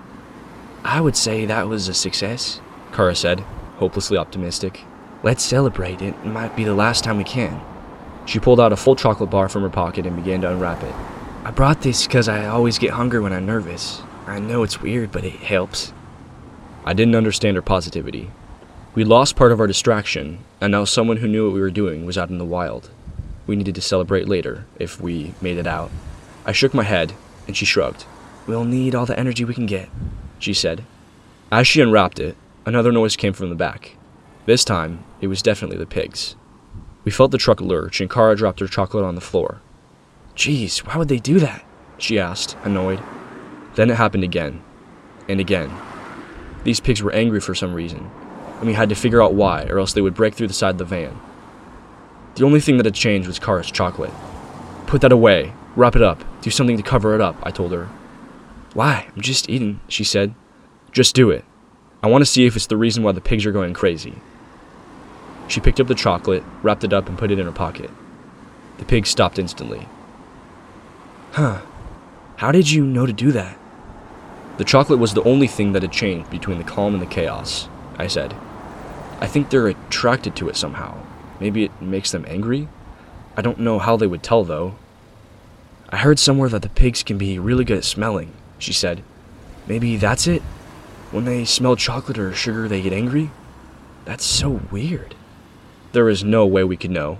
I 0.85 1.00
would 1.00 1.16
say 1.16 1.46
that 1.46 1.68
was 1.68 1.88
a 1.88 1.94
success, 1.94 2.61
Kara 2.92 3.14
said, 3.14 3.40
hopelessly 3.79 4.18
optimistic. 4.18 4.83
Let's 5.22 5.44
celebrate. 5.44 6.03
It 6.03 6.27
might 6.27 6.57
be 6.57 6.64
the 6.64 6.74
last 6.74 7.05
time 7.05 7.16
we 7.16 7.24
can. 7.24 7.61
She 8.27 8.40
pulled 8.40 8.61
out 8.61 8.72
a 8.72 8.77
full 8.77 8.96
chocolate 8.96 9.31
bar 9.31 9.48
from 9.48 9.62
her 9.62 9.70
pocket 9.70 10.07
and 10.07 10.16
began 10.16 10.40
to 10.42 10.50
unwrap 10.50 10.83
it. 10.83 10.94
I 11.44 11.50
brought 11.50 11.83
this 11.83 12.07
because 12.07 12.29
I 12.29 12.46
always 12.46 12.79
get 12.79 12.90
hungry 12.90 13.20
when 13.20 13.33
I'm 13.33 13.46
nervous. 13.46 14.03
I 14.27 14.38
know 14.38 14.62
it's 14.62 14.83
weird, 14.83 15.12
but 15.12 15.24
it 15.24 15.33
helps. 15.33 15.92
I 16.85 16.94
didn't 16.94 17.14
understand 17.14 17.57
her 17.57 17.62
positivity. 17.62 18.31
We 18.94 19.05
lost 19.05 19.37
part 19.37 19.53
of 19.53 19.61
our 19.61 19.66
distraction, 19.66 20.38
and 20.61 20.72
now 20.72 20.85
someone 20.85 21.18
who 21.18 21.29
knew 21.29 21.46
what 21.46 21.55
we 21.55 21.61
were 21.61 21.70
doing 21.70 22.07
was 22.07 22.18
out 22.18 22.31
in 22.31 22.38
the 22.38 22.44
wild. 22.44 22.90
We 23.46 23.57
needed 23.57 23.74
to 23.77 23.81
celebrate 23.81 24.29
later, 24.29 24.66
if 24.79 25.00
we 25.00 25.35
made 25.40 25.59
it 25.59 25.66
out. 25.66 25.90
I 26.44 26.52
shook 26.52 26.74
my 26.74 26.85
head, 26.85 27.12
and 27.46 27.57
she 27.57 27.64
shrugged. 27.64 28.04
We'll 28.46 28.64
need 28.64 28.94
all 28.94 29.07
the 29.07 29.18
energy 29.18 29.44
we 29.44 29.54
can 29.54 29.66
get, 29.66 29.88
she 30.38 30.54
said. 30.54 30.85
As 31.50 31.66
she 31.66 31.80
unwrapped 31.80 32.18
it, 32.18 32.37
Another 32.66 32.92
noise 32.92 33.14
came 33.14 33.35
from 33.35 33.50
the 33.50 33.54
back. 33.54 33.94
This 34.46 34.64
time, 34.64 35.04
it 35.20 35.26
was 35.26 35.42
definitely 35.42 35.76
the 35.76 35.85
pigs. 35.85 36.35
We 37.04 37.12
felt 37.12 37.30
the 37.30 37.37
truck 37.37 37.61
lurch, 37.61 38.00
and 38.00 38.11
Kara 38.11 38.35
dropped 38.35 38.61
her 38.61 38.66
chocolate 38.66 39.04
on 39.04 39.16
the 39.16 39.20
floor. 39.20 39.61
Geez, 40.35 40.78
why 40.78 40.96
would 40.96 41.09
they 41.09 41.18
do 41.18 41.38
that? 41.40 41.62
She 41.98 42.18
asked, 42.18 42.57
annoyed. 42.64 43.02
Then 43.74 43.90
it 43.90 43.96
happened 43.96 44.24
again. 44.24 44.62
And 45.28 45.40
again. 45.40 45.70
These 46.64 46.80
pigs 46.80 47.02
were 47.02 47.12
angry 47.12 47.40
for 47.40 47.54
some 47.54 47.74
reason, 47.74 48.11
and 48.59 48.66
we 48.66 48.72
had 48.72 48.88
to 48.88 48.94
figure 48.94 49.22
out 49.22 49.35
why, 49.35 49.64
or 49.64 49.78
else 49.78 49.92
they 49.92 50.00
would 50.00 50.14
break 50.14 50.35
through 50.35 50.48
the 50.48 50.54
side 50.54 50.70
of 50.70 50.78
the 50.78 50.87
van. 50.87 51.20
The 52.37 52.46
only 52.46 52.61
thing 52.61 52.78
that 52.78 52.87
had 52.87 52.94
changed 52.94 53.28
was 53.28 53.38
Kara's 53.38 53.70
chocolate. 53.70 54.12
Put 54.87 55.02
that 55.02 55.12
away. 55.12 55.52
Wrap 55.76 55.96
it 55.96 56.02
up. 56.02 56.22
Do 56.40 56.50
something 56.50 56.76
to 56.76 56.82
cover 56.82 57.14
it 57.14 57.20
up, 57.20 57.37
I 57.42 57.50
told 57.50 57.72
her. 57.72 57.87
Why? 58.74 59.06
I'm 59.14 59.22
just 59.22 59.48
eating, 59.48 59.80
she 59.88 60.04
said. 60.04 60.34
Just 60.92 61.14
do 61.14 61.30
it. 61.30 61.44
I 62.02 62.06
want 62.06 62.22
to 62.22 62.30
see 62.30 62.46
if 62.46 62.54
it's 62.54 62.66
the 62.66 62.76
reason 62.76 63.02
why 63.02 63.12
the 63.12 63.20
pigs 63.20 63.46
are 63.46 63.52
going 63.52 63.74
crazy. 63.74 64.14
She 65.48 65.60
picked 65.60 65.80
up 65.80 65.87
the 65.87 65.94
chocolate, 65.94 66.44
wrapped 66.62 66.84
it 66.84 66.92
up, 66.92 67.08
and 67.08 67.18
put 67.18 67.30
it 67.30 67.38
in 67.38 67.46
her 67.46 67.52
pocket. 67.52 67.90
The 68.78 68.84
pigs 68.84 69.08
stopped 69.08 69.38
instantly. 69.38 69.88
Huh. 71.32 71.62
How 72.37 72.52
did 72.52 72.70
you 72.70 72.84
know 72.84 73.06
to 73.06 73.12
do 73.12 73.32
that? 73.32 73.58
The 74.58 74.64
chocolate 74.64 74.98
was 74.98 75.14
the 75.14 75.22
only 75.24 75.48
thing 75.48 75.72
that 75.72 75.82
had 75.82 75.92
changed 75.92 76.30
between 76.30 76.58
the 76.58 76.64
calm 76.64 76.94
and 76.94 77.02
the 77.02 77.06
chaos, 77.06 77.68
I 77.98 78.06
said. 78.06 78.34
I 79.20 79.26
think 79.26 79.50
they're 79.50 79.68
attracted 79.68 80.37
to 80.37 80.48
it 80.48 80.56
somehow. 80.56 80.96
Maybe 81.40 81.64
it 81.64 81.82
makes 81.82 82.12
them 82.12 82.24
angry? 82.28 82.68
I 83.37 83.42
don't 83.42 83.58
know 83.58 83.78
how 83.78 83.96
they 83.96 84.06
would 84.06 84.22
tell, 84.22 84.44
though. 84.44 84.76
I 85.94 85.98
heard 85.98 86.18
somewhere 86.18 86.48
that 86.48 86.62
the 86.62 86.68
pigs 86.68 87.04
can 87.04 87.18
be 87.18 87.38
really 87.38 87.64
good 87.64 87.76
at 87.76 87.85
smelling, 87.85 88.33
she 88.59 88.72
said. 88.72 89.04
Maybe 89.68 89.96
that's 89.96 90.26
it? 90.26 90.42
When 91.12 91.24
they 91.24 91.44
smell 91.44 91.76
chocolate 91.76 92.18
or 92.18 92.35
sugar, 92.35 92.66
they 92.66 92.83
get 92.83 92.92
angry? 92.92 93.30
That's 94.04 94.24
so 94.24 94.61
weird. 94.72 95.14
There 95.92 96.09
is 96.09 96.24
no 96.24 96.46
way 96.46 96.64
we 96.64 96.76
could 96.76 96.90
know. 96.90 97.18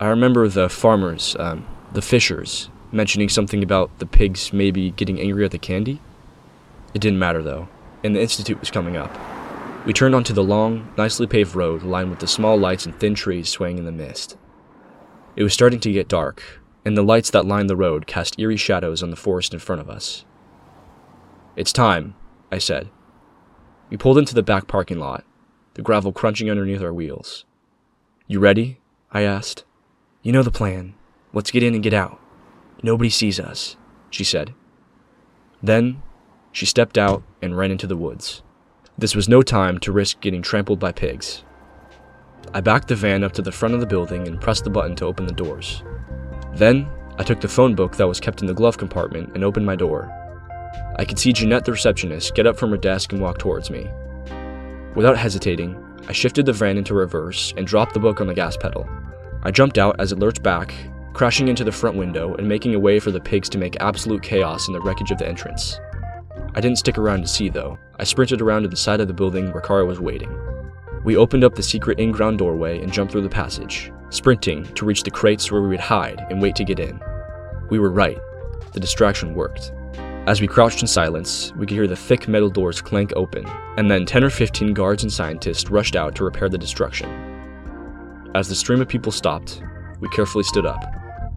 I 0.00 0.08
remember 0.08 0.48
the 0.48 0.68
farmers, 0.68 1.36
um, 1.38 1.68
the 1.92 2.02
fishers, 2.02 2.68
mentioning 2.90 3.28
something 3.28 3.62
about 3.62 3.96
the 4.00 4.06
pigs 4.06 4.52
maybe 4.52 4.90
getting 4.90 5.20
angry 5.20 5.44
at 5.44 5.52
the 5.52 5.58
candy. 5.58 6.00
It 6.92 7.00
didn't 7.00 7.20
matter 7.20 7.44
though, 7.44 7.68
and 8.02 8.16
the 8.16 8.22
institute 8.22 8.58
was 8.58 8.72
coming 8.72 8.96
up. 8.96 9.16
We 9.86 9.92
turned 9.92 10.16
onto 10.16 10.34
the 10.34 10.42
long, 10.42 10.92
nicely 10.98 11.28
paved 11.28 11.54
road 11.54 11.84
lined 11.84 12.10
with 12.10 12.18
the 12.18 12.26
small 12.26 12.56
lights 12.58 12.86
and 12.86 12.98
thin 12.98 13.14
trees 13.14 13.48
swaying 13.48 13.78
in 13.78 13.84
the 13.84 13.92
mist. 13.92 14.36
It 15.36 15.44
was 15.44 15.54
starting 15.54 15.78
to 15.78 15.92
get 15.92 16.08
dark, 16.08 16.59
and 16.84 16.96
the 16.96 17.02
lights 17.02 17.30
that 17.30 17.46
lined 17.46 17.68
the 17.68 17.76
road 17.76 18.06
cast 18.06 18.38
eerie 18.38 18.56
shadows 18.56 19.02
on 19.02 19.10
the 19.10 19.16
forest 19.16 19.52
in 19.52 19.60
front 19.60 19.80
of 19.80 19.90
us. 19.90 20.24
It's 21.56 21.72
time, 21.72 22.14
I 22.50 22.58
said. 22.58 22.88
We 23.90 23.96
pulled 23.96 24.18
into 24.18 24.34
the 24.34 24.42
back 24.42 24.66
parking 24.66 24.98
lot, 24.98 25.24
the 25.74 25.82
gravel 25.82 26.12
crunching 26.12 26.50
underneath 26.50 26.82
our 26.82 26.92
wheels. 26.92 27.44
You 28.26 28.38
ready? 28.40 28.80
I 29.10 29.22
asked. 29.22 29.64
You 30.22 30.32
know 30.32 30.42
the 30.42 30.50
plan. 30.50 30.94
Let's 31.32 31.50
get 31.50 31.62
in 31.62 31.74
and 31.74 31.82
get 31.82 31.94
out. 31.94 32.20
Nobody 32.82 33.10
sees 33.10 33.40
us, 33.40 33.76
she 34.10 34.24
said. 34.24 34.54
Then, 35.62 36.02
she 36.52 36.66
stepped 36.66 36.96
out 36.96 37.22
and 37.42 37.56
ran 37.56 37.70
into 37.70 37.86
the 37.86 37.96
woods. 37.96 38.42
This 38.96 39.14
was 39.14 39.28
no 39.28 39.42
time 39.42 39.78
to 39.80 39.92
risk 39.92 40.20
getting 40.20 40.42
trampled 40.42 40.78
by 40.78 40.92
pigs. 40.92 41.42
I 42.52 42.60
backed 42.60 42.88
the 42.88 42.96
van 42.96 43.22
up 43.22 43.32
to 43.32 43.42
the 43.42 43.52
front 43.52 43.74
of 43.74 43.80
the 43.80 43.86
building 43.86 44.26
and 44.26 44.40
pressed 44.40 44.64
the 44.64 44.70
button 44.70 44.96
to 44.96 45.06
open 45.06 45.26
the 45.26 45.32
doors. 45.32 45.82
Then, 46.54 46.88
I 47.18 47.22
took 47.22 47.40
the 47.40 47.48
phone 47.48 47.74
book 47.74 47.96
that 47.96 48.08
was 48.08 48.20
kept 48.20 48.40
in 48.40 48.46
the 48.46 48.54
glove 48.54 48.78
compartment 48.78 49.32
and 49.34 49.44
opened 49.44 49.66
my 49.66 49.76
door. 49.76 50.10
I 50.98 51.04
could 51.04 51.18
see 51.18 51.32
Jeanette, 51.32 51.64
the 51.64 51.72
receptionist, 51.72 52.34
get 52.34 52.46
up 52.46 52.56
from 52.56 52.70
her 52.70 52.76
desk 52.76 53.12
and 53.12 53.20
walk 53.20 53.38
towards 53.38 53.70
me. 53.70 53.90
Without 54.94 55.16
hesitating, 55.16 55.76
I 56.08 56.12
shifted 56.12 56.46
the 56.46 56.52
van 56.52 56.78
into 56.78 56.94
reverse 56.94 57.54
and 57.56 57.66
dropped 57.66 57.94
the 57.94 58.00
book 58.00 58.20
on 58.20 58.26
the 58.26 58.34
gas 58.34 58.56
pedal. 58.56 58.88
I 59.42 59.50
jumped 59.50 59.78
out 59.78 59.96
as 60.00 60.12
it 60.12 60.18
lurched 60.18 60.42
back, 60.42 60.74
crashing 61.12 61.48
into 61.48 61.64
the 61.64 61.72
front 61.72 61.96
window 61.96 62.34
and 62.34 62.48
making 62.48 62.74
a 62.74 62.80
way 62.80 62.98
for 62.98 63.10
the 63.10 63.20
pigs 63.20 63.48
to 63.50 63.58
make 63.58 63.76
absolute 63.80 64.22
chaos 64.22 64.66
in 64.66 64.74
the 64.74 64.80
wreckage 64.80 65.10
of 65.10 65.18
the 65.18 65.28
entrance. 65.28 65.78
I 66.54 66.60
didn't 66.60 66.78
stick 66.78 66.98
around 66.98 67.22
to 67.22 67.28
see, 67.28 67.48
though. 67.48 67.78
I 67.98 68.04
sprinted 68.04 68.40
around 68.40 68.62
to 68.62 68.68
the 68.68 68.76
side 68.76 69.00
of 69.00 69.08
the 69.08 69.14
building 69.14 69.52
where 69.52 69.62
Kara 69.62 69.84
was 69.84 70.00
waiting. 70.00 70.36
We 71.04 71.16
opened 71.16 71.44
up 71.44 71.54
the 71.54 71.62
secret 71.62 71.98
in 71.98 72.12
ground 72.12 72.38
doorway 72.38 72.82
and 72.82 72.92
jumped 72.92 73.12
through 73.12 73.22
the 73.22 73.28
passage, 73.28 73.92
sprinting 74.10 74.64
to 74.74 74.84
reach 74.84 75.02
the 75.02 75.10
crates 75.10 75.50
where 75.50 75.62
we 75.62 75.68
would 75.68 75.80
hide 75.80 76.26
and 76.30 76.42
wait 76.42 76.56
to 76.56 76.64
get 76.64 76.80
in. 76.80 77.00
We 77.70 77.78
were 77.78 77.90
right. 77.90 78.18
The 78.72 78.80
distraction 78.80 79.34
worked. 79.34 79.72
As 80.26 80.40
we 80.40 80.46
crouched 80.46 80.82
in 80.82 80.86
silence, 80.86 81.52
we 81.56 81.66
could 81.66 81.74
hear 81.74 81.86
the 81.86 81.96
thick 81.96 82.28
metal 82.28 82.50
doors 82.50 82.82
clank 82.82 83.12
open, 83.16 83.46
and 83.78 83.90
then 83.90 84.04
10 84.04 84.22
or 84.22 84.30
15 84.30 84.74
guards 84.74 85.02
and 85.02 85.12
scientists 85.12 85.70
rushed 85.70 85.96
out 85.96 86.14
to 86.16 86.24
repair 86.24 86.48
the 86.48 86.58
destruction. 86.58 87.08
As 88.34 88.48
the 88.48 88.54
stream 88.54 88.80
of 88.80 88.88
people 88.88 89.12
stopped, 89.12 89.62
we 89.98 90.08
carefully 90.10 90.44
stood 90.44 90.66
up. 90.66 90.84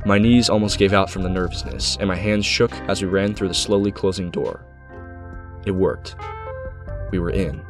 My 0.05 0.19
knees 0.19 0.49
almost 0.49 0.77
gave 0.77 0.93
out 0.93 1.09
from 1.09 1.23
the 1.23 1.29
nervousness, 1.29 1.97
and 1.99 2.09
my 2.09 2.15
hands 2.15 2.45
shook 2.45 2.73
as 2.89 3.01
we 3.01 3.07
ran 3.07 3.33
through 3.33 3.47
the 3.47 3.53
slowly 3.53 3.91
closing 3.91 4.29
door. 4.29 4.65
It 5.65 5.71
worked. 5.71 6.15
We 7.09 7.19
were 7.19 7.29
in. 7.31 7.63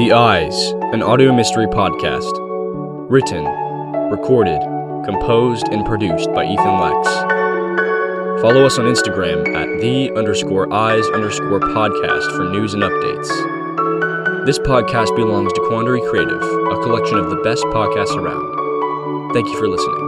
The 0.00 0.12
Eyes, 0.12 0.70
an 0.94 1.02
audio 1.02 1.30
mystery 1.30 1.66
podcast. 1.66 2.32
Written, 3.10 3.44
recorded, 4.08 4.58
composed, 5.04 5.68
and 5.68 5.84
produced 5.84 6.32
by 6.32 6.46
Ethan 6.46 6.80
Lex. 6.80 7.08
Follow 8.40 8.64
us 8.64 8.78
on 8.78 8.86
Instagram 8.86 9.46
at 9.54 9.82
the 9.82 10.10
underscore 10.16 10.72
eyes 10.72 11.04
underscore 11.08 11.60
podcast 11.60 12.34
for 12.34 12.48
news 12.48 12.72
and 12.72 12.82
updates. 12.82 14.46
This 14.46 14.58
podcast 14.60 15.14
belongs 15.16 15.52
to 15.52 15.60
Quandary 15.68 16.00
Creative, 16.08 16.42
a 16.42 16.82
collection 16.82 17.18
of 17.18 17.28
the 17.28 17.36
best 17.44 17.62
podcasts 17.64 18.16
around. 18.16 19.34
Thank 19.34 19.48
you 19.48 19.58
for 19.58 19.68
listening. 19.68 19.99